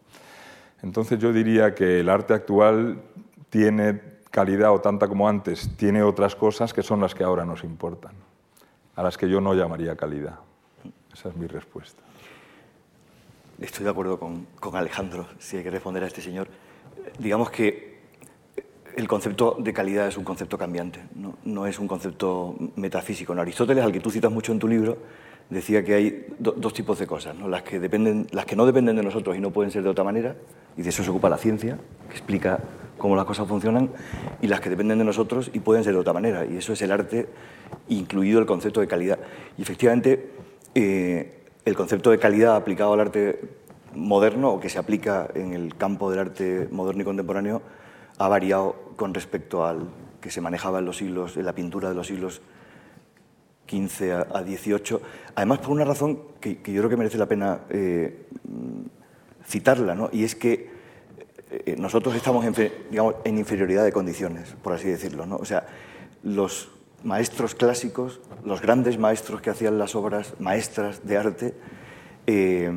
[0.81, 3.01] Entonces yo diría que el arte actual
[3.49, 7.63] tiene calidad o tanta como antes, tiene otras cosas que son las que ahora nos
[7.63, 8.13] importan,
[8.95, 10.39] a las que yo no llamaría calidad.
[11.13, 12.01] Esa es mi respuesta.
[13.63, 16.49] Estoy de acuerdo con, con Alejandro, si hay que responder a este señor.
[17.17, 17.93] Digamos que
[18.97, 23.31] el concepto de calidad es un concepto cambiante, no, no es un concepto metafísico.
[23.31, 24.97] Aristóteles, al que tú citas mucho en tu libro,
[25.49, 27.47] decía que hay do- dos tipos de cosas, ¿no?
[27.47, 30.03] Las, que dependen, las que no dependen de nosotros y no pueden ser de otra
[30.03, 30.35] manera,
[30.75, 32.59] y de eso se ocupa la ciencia, que explica
[32.97, 33.91] cómo las cosas funcionan,
[34.41, 36.81] y las que dependen de nosotros y pueden ser de otra manera, y eso es
[36.81, 37.29] el arte,
[37.87, 39.19] incluido el concepto de calidad.
[39.57, 40.31] Y efectivamente,
[40.75, 43.39] eh, el concepto de calidad aplicado al arte
[43.95, 47.61] moderno, o que se aplica en el campo del arte moderno y contemporáneo,
[48.17, 49.89] ha variado con respecto al
[50.21, 52.41] que se manejaba en los siglos, en la pintura de los siglos
[53.65, 55.01] 15 a, 18,
[55.35, 58.27] además por una razón que, yo creo que merece la pena eh,
[59.45, 60.09] citarla, ¿no?
[60.11, 60.69] y es que
[61.49, 65.25] eh, nosotros estamos en, digamos, en inferioridad de condiciones, por así decirlo.
[65.25, 65.37] ¿no?
[65.37, 65.65] O sea,
[66.23, 66.69] los
[67.03, 71.53] maestros clásicos, los grandes maestros que hacían las obras maestras de arte,
[72.27, 72.71] eh,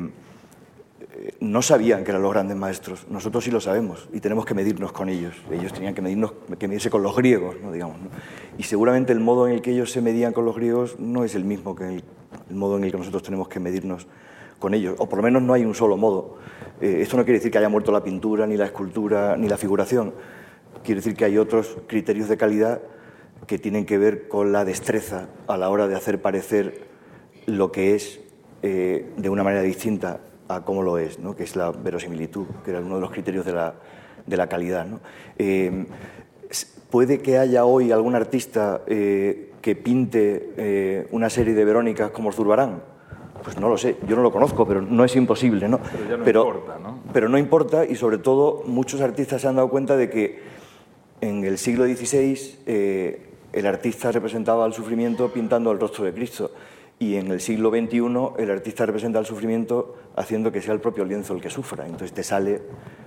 [0.99, 3.07] eh, no sabían que eran los grandes maestros.
[3.09, 5.35] Nosotros sí lo sabemos y tenemos que medirnos con ellos.
[5.51, 7.71] Ellos tenían que, medirnos, que medirse con los griegos, ¿no?
[7.71, 7.97] digamos.
[8.57, 11.35] Y seguramente el modo en el que ellos se medían con los griegos no es
[11.35, 12.03] el mismo que el,
[12.49, 14.07] el modo en el que nosotros tenemos que medirnos
[14.59, 14.95] con ellos.
[14.99, 16.37] O por lo menos no hay un solo modo.
[16.81, 19.57] Eh, esto no quiere decir que haya muerto la pintura, ni la escultura, ni la
[19.57, 20.13] figuración.
[20.83, 22.81] Quiere decir que hay otros criterios de calidad
[23.45, 26.87] que tienen que ver con la destreza a la hora de hacer parecer
[27.45, 28.19] lo que es
[28.61, 31.35] eh, de una manera distinta a cómo lo es, ¿no?
[31.35, 33.75] que es la verosimilitud, que era uno de los criterios de la,
[34.25, 34.85] de la calidad.
[34.85, 34.99] ¿no?
[35.37, 35.85] Eh,
[36.89, 42.81] puede que haya hoy algún artista eh, que pinte una serie de Verónicas como Zurbarán.
[43.43, 45.67] Pues no lo sé, yo no lo conozco, pero no es imposible.
[45.67, 45.79] ¿no?
[45.79, 46.99] Pero ya no importa, ¿no?
[47.13, 50.39] Pero no importa y sobre todo muchos artistas se han dado cuenta de que
[51.21, 53.26] en el siglo XVI eh,
[53.57, 56.51] el artista representaba el sufrimiento pintando el rostro de Cristo
[56.99, 61.05] y en el siglo XXI el artista representa el sufrimiento haciendo que sea el propio
[61.05, 61.85] lienzo el que sufra.
[61.85, 62.61] Entonces te sale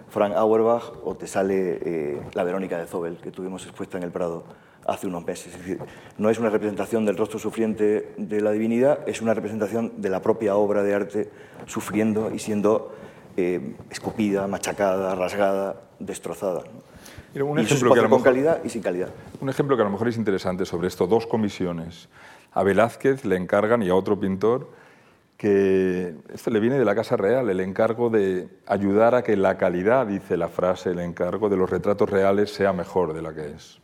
[0.09, 4.11] Frank Auerbach o te sale eh, la Verónica de Zobel que tuvimos expuesta en el
[4.11, 4.45] Prado
[4.87, 5.55] hace unos meses.
[5.55, 5.79] Es decir,
[6.19, 10.21] no es una representación del rostro sufriente de la divinidad, es una representación de la
[10.21, 11.31] propia obra de arte
[11.67, 12.93] sufriendo y siendo
[13.37, 16.63] eh, escupida, machacada, rasgada, destrozada.
[17.35, 19.09] Un y ejemplo que a lo con mejor- calidad y sin calidad.
[19.41, 22.09] Un ejemplo que a lo mejor es interesante sobre esto, dos comisiones.
[22.53, 24.69] A Velázquez le encargan y a otro pintor
[25.37, 29.57] que esto le viene de la Casa Real, el encargo de ayudar a que la
[29.57, 33.47] calidad, dice la frase, el encargo de los retratos reales sea mejor de la que
[33.53, 33.79] es.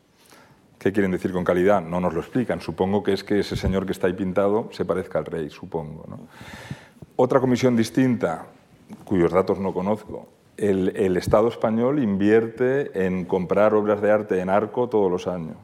[0.78, 1.80] ¿Qué quieren decir con calidad?
[1.80, 2.61] No nos lo explican.
[2.61, 6.05] Supongo que es que ese señor que está ahí pintado se parezca al rey, supongo.
[6.09, 6.18] ¿no?
[7.16, 8.44] Otra comisión distinta,
[9.05, 14.88] cuyos datos no conozco, el, Estado español invierte en comprar obras de arte en arco
[14.88, 15.57] todos los años.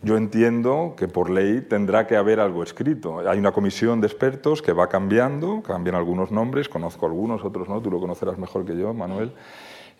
[0.00, 3.18] Yo entiendo que por ley tendrá que haber algo escrito.
[3.28, 7.80] Hay una comisión de expertos que va cambiando, cambian algunos nombres, conozco algunos, otros no,
[7.80, 9.32] tú lo conocerás mejor que yo, Manuel.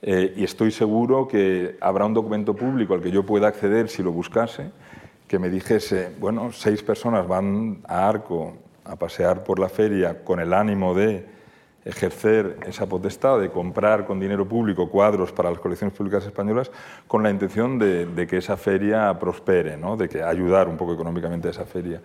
[0.01, 4.05] Eh, y estoy seguro que habrá un documento público al que yo pueda acceder si
[4.05, 4.71] lo buscase,
[5.27, 8.55] que me dijese, bueno, seis personas van a Arco
[8.85, 11.38] a pasear por la feria con el ánimo de
[11.89, 16.71] ejercer esa potestad de comprar con dinero público cuadros para las colecciones públicas españolas
[17.07, 19.97] con la intención de, que esa feria prospere, ¿no?
[19.97, 22.03] de que ayudar un poco económicamente a esa feria.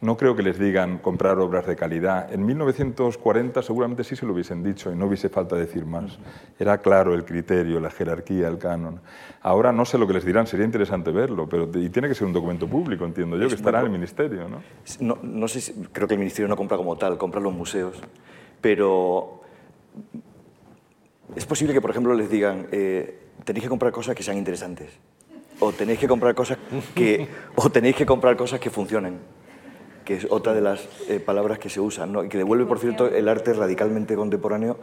[0.00, 2.32] No creo que les digan comprar obras de calidad.
[2.32, 6.18] En 1940 seguramente sí se lo hubiesen dicho y no hubiese falta decir más.
[6.58, 9.00] Era claro el criterio, la jerarquía, el canon.
[9.42, 12.26] Ahora no sé lo que les dirán, sería interesante verlo, pero y tiene que ser
[12.26, 14.48] un documento público, entiendo yo, que estará en el Ministerio.
[14.48, 14.62] ¿no?
[15.00, 18.02] No, no sé creo que el Ministerio no compra como tal, compra los museos.
[18.60, 19.40] Pero
[21.36, 24.90] es posible que, por ejemplo, les digan, eh, tenéis que comprar cosas que sean interesantes.
[25.60, 26.58] O tenéis que comprar cosas
[26.94, 29.18] que, o tenéis que, comprar cosas que funcionen
[30.04, 32.24] que es otra de las eh, palabras que se usan, ¿no?
[32.24, 34.78] y que devuelve, por cierto, el arte radicalmente contemporáneo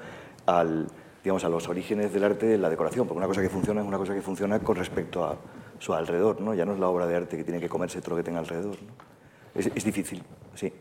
[0.45, 0.87] al,
[1.21, 3.87] digamos, a los orígenes del arte de la decoración, porque una cosa que funciona es
[3.87, 5.35] una cosa que funciona con respecto a
[5.79, 6.53] su alrededor, ¿no?
[6.53, 8.39] ya no es la obra de arte que tiene que comerse todo lo que tenga
[8.39, 8.77] alrededor.
[8.81, 8.93] ¿no?
[9.53, 10.23] Es, es difícil,
[10.55, 10.71] sí.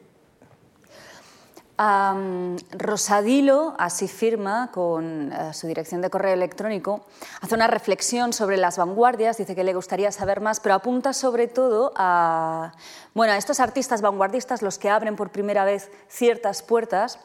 [1.79, 7.05] Um, Rosadilo, así firma con uh, su dirección de correo electrónico,
[7.43, 11.49] hace una reflexión sobre las vanguardias, dice que le gustaría saber más, pero apunta sobre
[11.49, 12.73] todo a,
[13.13, 17.19] bueno, estos artistas vanguardistas, los que abren por primera vez ciertas puertas,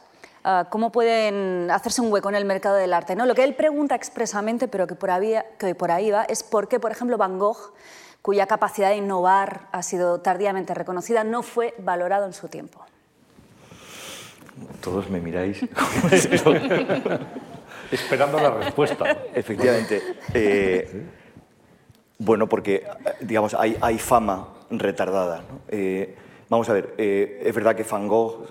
[0.44, 3.16] uh, cómo pueden hacerse un hueco en el mercado del arte.
[3.16, 3.24] ¿no?
[3.24, 5.08] Lo que él pregunta expresamente, pero que por,
[5.56, 7.72] que por ahí va, es por qué, por ejemplo, Van Gogh,
[8.20, 12.84] cuya capacidad de innovar ha sido tardíamente reconocida, no fue valorado en su tiempo.
[14.80, 15.62] Todos me miráis.
[17.92, 19.18] Esperando la respuesta.
[19.34, 20.02] Efectivamente.
[20.32, 21.02] Eh,
[22.18, 22.84] bueno, porque,
[23.20, 25.42] digamos, hay, hay fama retardada.
[25.68, 26.14] Eh,
[26.48, 28.46] vamos a ver, eh, es verdad que Van Gogh,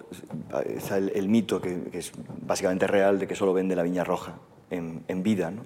[0.66, 4.36] es el, mito que, es básicamente real de que solo vende la viña roja
[4.70, 5.64] en, en vida, ¿no?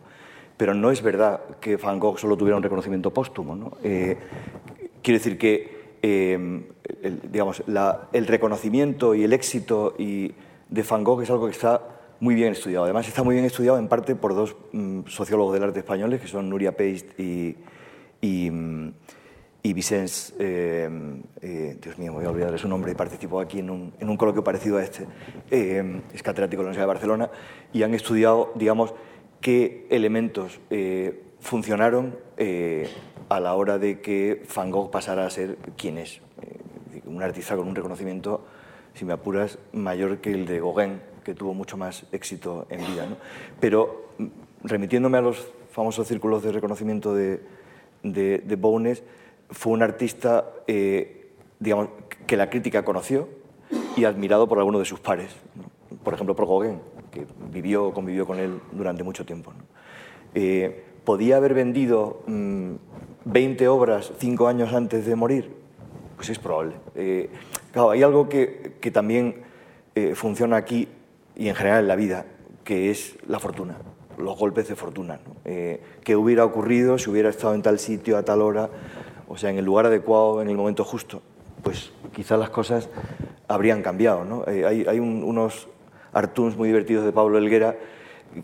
[0.55, 3.55] pero no es verdad que Van Gogh solo tuviera un reconocimiento póstumo.
[3.57, 3.71] ¿no?
[3.81, 5.74] quiero decir que
[6.05, 7.63] el, digamos,
[8.13, 10.33] el reconocimiento y el éxito y
[10.69, 11.81] de Van Gogh es algo que está
[12.19, 12.85] muy bien estudiado.
[12.85, 16.27] Además, está muy bien estudiado en parte por dos mm, sociólogos del arte españoles, que
[16.27, 17.55] son Nuria Peist y,
[18.21, 18.93] y, mm,
[19.63, 20.89] y Vicens, eh,
[21.41, 24.43] eh, Dios mío, voy a olvidar su nombre, participó aquí en un, en un coloquio
[24.43, 25.07] parecido a este,
[25.49, 27.31] eh, es catedrático de la Universidad de Barcelona,
[27.73, 28.93] y han estudiado, digamos,
[29.41, 30.59] qué elementos
[31.39, 32.15] funcionaron
[33.29, 36.21] a la hora de que Van Gogh pasara a ser quien es,
[37.05, 38.45] un artista con un reconocimiento
[38.93, 43.05] si me apuras, mayor que el de Gauguin, que tuvo mucho más éxito en vida.
[43.05, 43.17] ¿no?
[43.59, 44.27] Pero mm,
[44.63, 47.41] remitiéndome a los famosos círculos de reconocimiento de,
[48.03, 49.03] de, de Bowness,
[49.49, 51.25] fue un artista eh,
[51.59, 51.89] digamos,
[52.25, 53.27] que la crítica conoció
[53.95, 55.35] y admirado por algunos de sus pares.
[56.03, 56.79] Por ejemplo, por Gauguin,
[57.11, 59.53] que vivió, convivió con él durante mucho tiempo.
[60.33, 62.23] Eh, ¿Podía haber vendido
[63.25, 65.53] 20 mm, obras cinco años antes de morir?
[66.15, 66.75] Pues es probable.
[66.95, 67.29] Eh,
[67.75, 69.43] Claro, hay algo que, que también
[69.95, 70.87] eh, funciona aquí
[71.35, 72.25] y en general en la vida,
[72.63, 73.75] que es la fortuna,
[74.17, 75.19] los golpes de fortuna.
[75.27, 75.35] ¿no?
[75.43, 78.69] Eh, ¿Qué hubiera ocurrido si hubiera estado en tal sitio a tal hora,
[79.27, 81.21] o sea, en el lugar adecuado, en el momento justo?
[81.63, 82.87] Pues quizás las cosas
[83.49, 84.23] habrían cambiado.
[84.23, 84.45] ¿no?
[84.47, 85.67] Eh, hay, hay un, unos
[86.13, 87.75] artuns muy divertidos de Pablo Elguera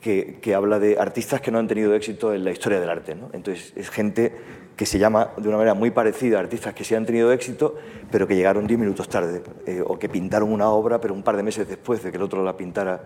[0.02, 3.16] que, que, habla de artistas que no han tenido éxito en la historia del arte.
[3.16, 3.30] ¿no?
[3.32, 4.36] Entonces, es gente
[4.76, 7.76] que se llama de una manera muy parecida a artistas que sí han tenido éxito,
[8.10, 11.38] pero que llegaron diez minutos tarde, eh, o que pintaron una obra, pero un par
[11.38, 13.04] de meses después de que el otro la pintara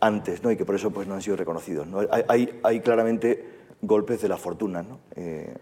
[0.00, 0.50] antes, ¿no?
[0.50, 1.86] y que por eso pues, no han sido reconocidos.
[1.86, 2.00] ¿no?
[2.10, 5.00] Hay, hay, claramente golpes de la fortuna, ¿no?
[5.14, 5.54] Eh,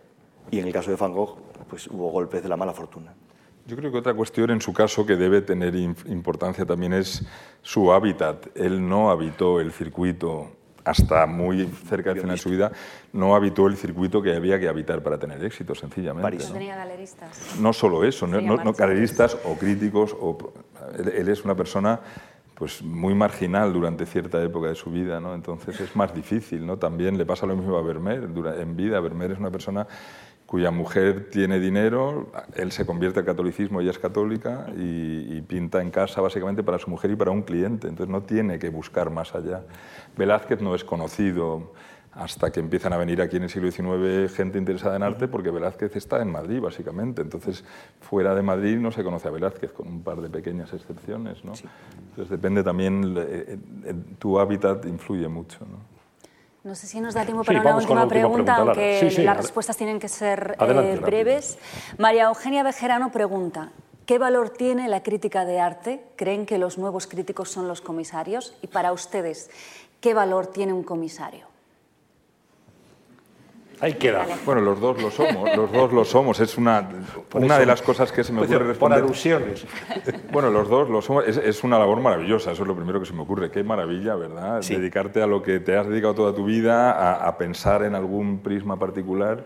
[0.51, 1.37] y en el caso de Van Gogh
[1.69, 3.15] pues, hubo golpes de la mala fortuna.
[3.67, 7.23] Yo creo que otra cuestión en su caso que debe tener importancia también es
[7.61, 8.47] su hábitat.
[8.57, 10.53] Él no habitó el circuito
[10.89, 12.73] hasta muy cerca del final de su vida,
[13.13, 16.45] no habitó el circuito que había que habitar para tener éxito, sencillamente.
[16.47, 16.53] ¿no?
[16.53, 17.57] tenía galeristas.
[17.61, 20.17] No solo eso, no, no, galeristas o críticos.
[20.19, 20.53] O,
[20.99, 22.01] él, es una persona
[22.55, 25.35] pues muy marginal durante cierta época de su vida, ¿no?
[25.35, 26.67] entonces es más difícil.
[26.67, 26.77] ¿no?
[26.77, 28.29] También le pasa lo mismo a Vermeer.
[28.59, 29.87] En vida, Vermeer es una persona
[30.49, 35.83] cuya mujer tiene dinero, él se convierte al catolicismo, ella es católica y, y, pinta
[35.83, 39.11] en casa básicamente para su mujer y para un cliente, entonces no tiene que buscar
[39.11, 39.65] más allá.
[40.17, 41.75] Velázquez no es conocido
[42.13, 45.51] hasta que empiezan a venir aquí en el siglo XIX gente interesada en arte, porque
[45.51, 47.21] Velázquez está en Madrid, básicamente.
[47.21, 47.63] Entonces,
[48.01, 51.45] fuera de Madrid no se conoce a Velázquez, con un par de pequeñas excepciones.
[51.45, 51.53] ¿no?
[51.53, 55.59] Entonces, depende también, eh, eh, tu hábitat influye mucho.
[55.61, 55.98] ¿no?
[56.69, 60.09] No sé si nos da tiempo para una última, pregunta, aunque las respuestas tienen que
[60.09, 61.57] ser eh, breves.
[61.97, 63.73] María Eugenia Bejerano pregunta,
[64.05, 66.05] ¿qué valor tiene la crítica de arte?
[66.17, 68.55] ¿Creen que los nuevos críticos son los comisarios?
[68.61, 69.49] Y para ustedes,
[70.03, 71.48] ¿qué valor tiene un comisario?
[73.81, 74.27] Ahí queda.
[74.45, 76.41] Bueno, los dos lo somos, los dos lo somos.
[76.41, 76.89] Es una,
[77.35, 79.01] una de las cosas que se me ocurre responder.
[79.01, 79.67] Por alusiones.
[80.33, 81.27] Bueno, los dos lo somos.
[81.27, 83.51] Es, una labor maravillosa, eso es lo primero que se me ocurre.
[83.51, 84.61] Qué maravilla, ¿verdad?
[84.63, 88.79] Dedicarte a lo que te has dedicado toda tu vida, a, pensar en algún prisma
[88.79, 89.45] particular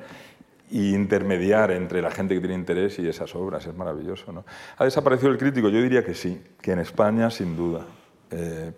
[0.71, 3.67] e intermediar entre la gente que tiene interés y esas obras.
[3.67, 4.45] Es maravilloso, ¿no?
[4.79, 5.69] ¿Ha desaparecido el crítico?
[5.69, 7.85] Yo diría que sí, que en España, sin duda.
[8.31, 8.73] Eh,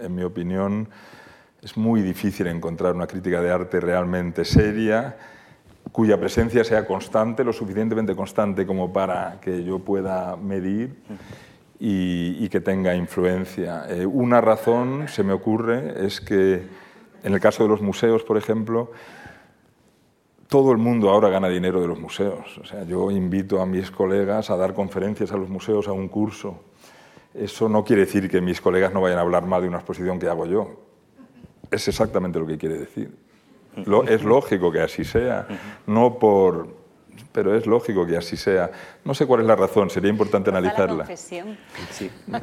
[0.00, 0.88] en mi opinión
[1.64, 5.16] es muy difícil encontrar una crítica de arte realmente seria,
[5.92, 10.94] cuya presencia sea constante, lo suficientemente constante como para que yo pueda medir
[11.80, 13.86] y, que tenga influencia.
[13.88, 16.66] Eh, una razón, se me ocurre, es que
[17.22, 18.92] en el caso de los museos, por ejemplo,
[20.48, 22.58] todo el mundo ahora gana dinero de los museos.
[22.58, 26.08] O sea, yo invito a mis colegas a dar conferencias a los museos, a un
[26.08, 26.62] curso.
[27.32, 30.18] Eso no quiere decir que mis colegas no vayan a hablar mal de una exposición
[30.18, 30.93] que hago yo
[31.74, 33.10] es exactamente lo que quiere decir.
[34.08, 35.46] es lógico que así sea,
[35.86, 36.84] no por
[37.32, 38.70] pero es lógico que así sea.
[39.04, 41.04] No sé cuál es la razón, sería importante analizarla.
[41.16, 41.40] Sí.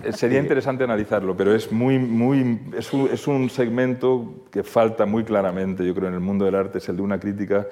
[0.04, 5.06] Eh, sería interesante analizarlo, pero es, muy, muy, es un, es, un, segmento que falta
[5.06, 7.68] muy claramente, yo creo, en el mundo del arte, es el de una crítica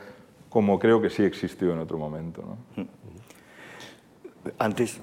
[0.50, 2.44] como creo que sí existió en otro momento.
[2.76, 2.88] ¿no?
[4.58, 5.00] Antes,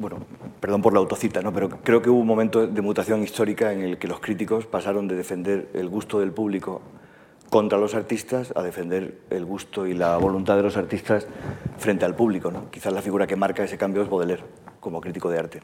[0.00, 0.16] bueno,
[0.60, 1.52] perdón por la autocita, ¿no?
[1.52, 5.06] pero creo que hubo un momento de mutación histórica en el que los críticos pasaron
[5.06, 6.80] de defender el gusto del público
[7.50, 11.26] contra los artistas a defender el gusto y la voluntad de los artistas
[11.76, 12.50] frente al público.
[12.50, 12.70] ¿no?
[12.70, 14.44] Quizás la figura que marca ese cambio es Baudelaire,
[14.80, 15.60] como crítico de arte.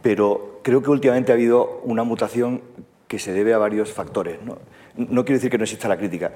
[0.00, 2.62] Pero creo que últimamente ha habido una mutación
[3.08, 4.40] que se debe a varios factores.
[4.44, 4.58] No,
[4.96, 6.32] no quiero decir que no exista la crítica.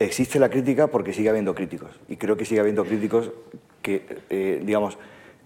[0.00, 1.90] Existe la crítica porque sigue habiendo críticos.
[2.08, 3.30] Y creo que sigue habiendo críticos
[3.82, 4.98] que, eh, digamos,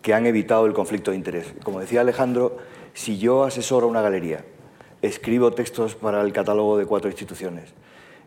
[0.06, 1.52] que han evitado el conflicto de interés.
[1.64, 2.58] Como decía Alejandro,
[2.94, 4.44] si yo asesoro una galería,
[5.02, 7.74] escribo textos para el catálogo de cuatro instituciones,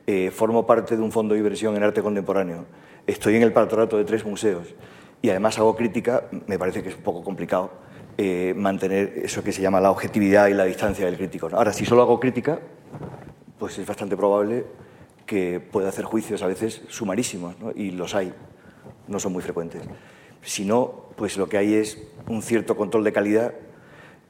[0.06, 2.66] eh, formo parte de un fondo de inversión en arte contemporáneo,
[3.08, 4.68] estoy en el patronato de tres museos
[5.22, 7.72] y además hago crítica, me parece que es un poco complicado
[8.18, 11.48] eh, mantener eso que se llama la objetividad y la distancia del crítico.
[11.54, 12.60] Ahora, si solo hago crítica,
[13.58, 14.66] pues es bastante probable
[15.26, 18.34] que pueda hacer juicios a veces sumarísimos, y los hay,
[19.08, 19.84] no son muy frecuentes.
[20.42, 23.54] Si no, pues lo que hay es un cierto control de calidad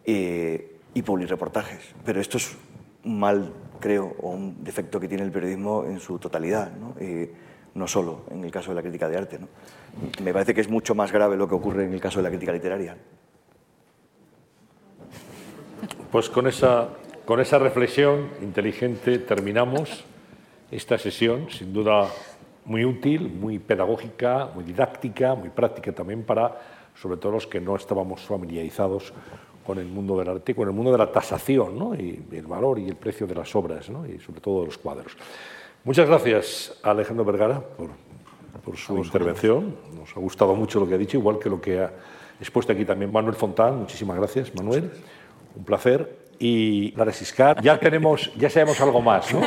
[0.05, 1.93] eh, y reportajes.
[2.05, 2.55] Pero esto es
[3.03, 6.95] un mal, creo, o un defecto que tiene el periodismo en su totalidad, ¿no?
[6.99, 7.31] Eh,
[7.75, 9.39] no solo en el caso de la crítica de arte.
[9.39, 9.47] ¿no?
[10.23, 12.29] Me parece que es mucho más grave lo que ocurre en el caso de la
[12.29, 12.97] crítica literaria.
[16.11, 16.89] Pues con esa,
[17.25, 20.03] con esa reflexión inteligente terminamos
[20.71, 22.09] esta sesión, sin duda
[22.69, 26.55] muy útil, muy pedagógica, muy didáctica, muy práctica también para,
[26.93, 29.11] sobre todo, los que no estábamos familiarizados
[29.65, 31.95] con el mundo del arte, con el mundo de la tasación ¿no?
[31.95, 34.05] y el valor y el precio de las obras ¿no?
[34.05, 35.17] y sobre todo de los cuadros.
[35.83, 37.89] Muchas gracias a Alejandro Vergara por,
[38.63, 39.75] por su intervención.
[39.97, 41.91] Nos ha gustado mucho lo que ha dicho, igual que lo que ha
[42.39, 43.79] expuesto aquí también Manuel Fontán.
[43.79, 44.91] Muchísimas gracias, Manuel.
[45.55, 49.41] Un placer y la Resiscar, ya tenemos, ya sabemos algo más, ¿no?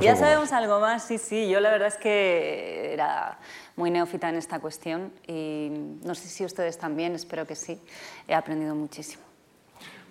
[0.00, 1.48] ya sabemos algo más, sí, sí.
[1.48, 3.38] Yo la verdad es que era
[3.74, 5.70] muy neófita en esta cuestión y
[6.04, 7.80] no sé si ustedes también, espero que sí.
[8.28, 9.24] He aprendido muchísimo.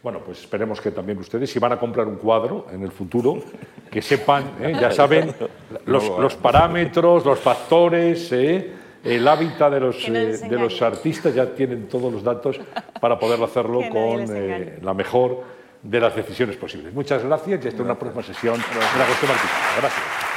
[0.04, 3.38] Bueno, pues esperemos que también ustedes, si van a comprar un cuadro en el futuro,
[3.90, 4.74] que sepan, ¿eh?
[4.80, 5.34] ya saben
[5.86, 8.74] los, parámetros, los factores, ¿eh?
[9.04, 12.60] el hábitat de los, eh, de los artistas, ya tienen todos los datos
[13.00, 14.26] para poder hacerlo con
[14.82, 16.94] la mejor de las decisiones posibles.
[16.94, 19.80] Muchas gracias y hasta una próxima sesión de la cuestión artística.
[19.80, 20.37] Gracias.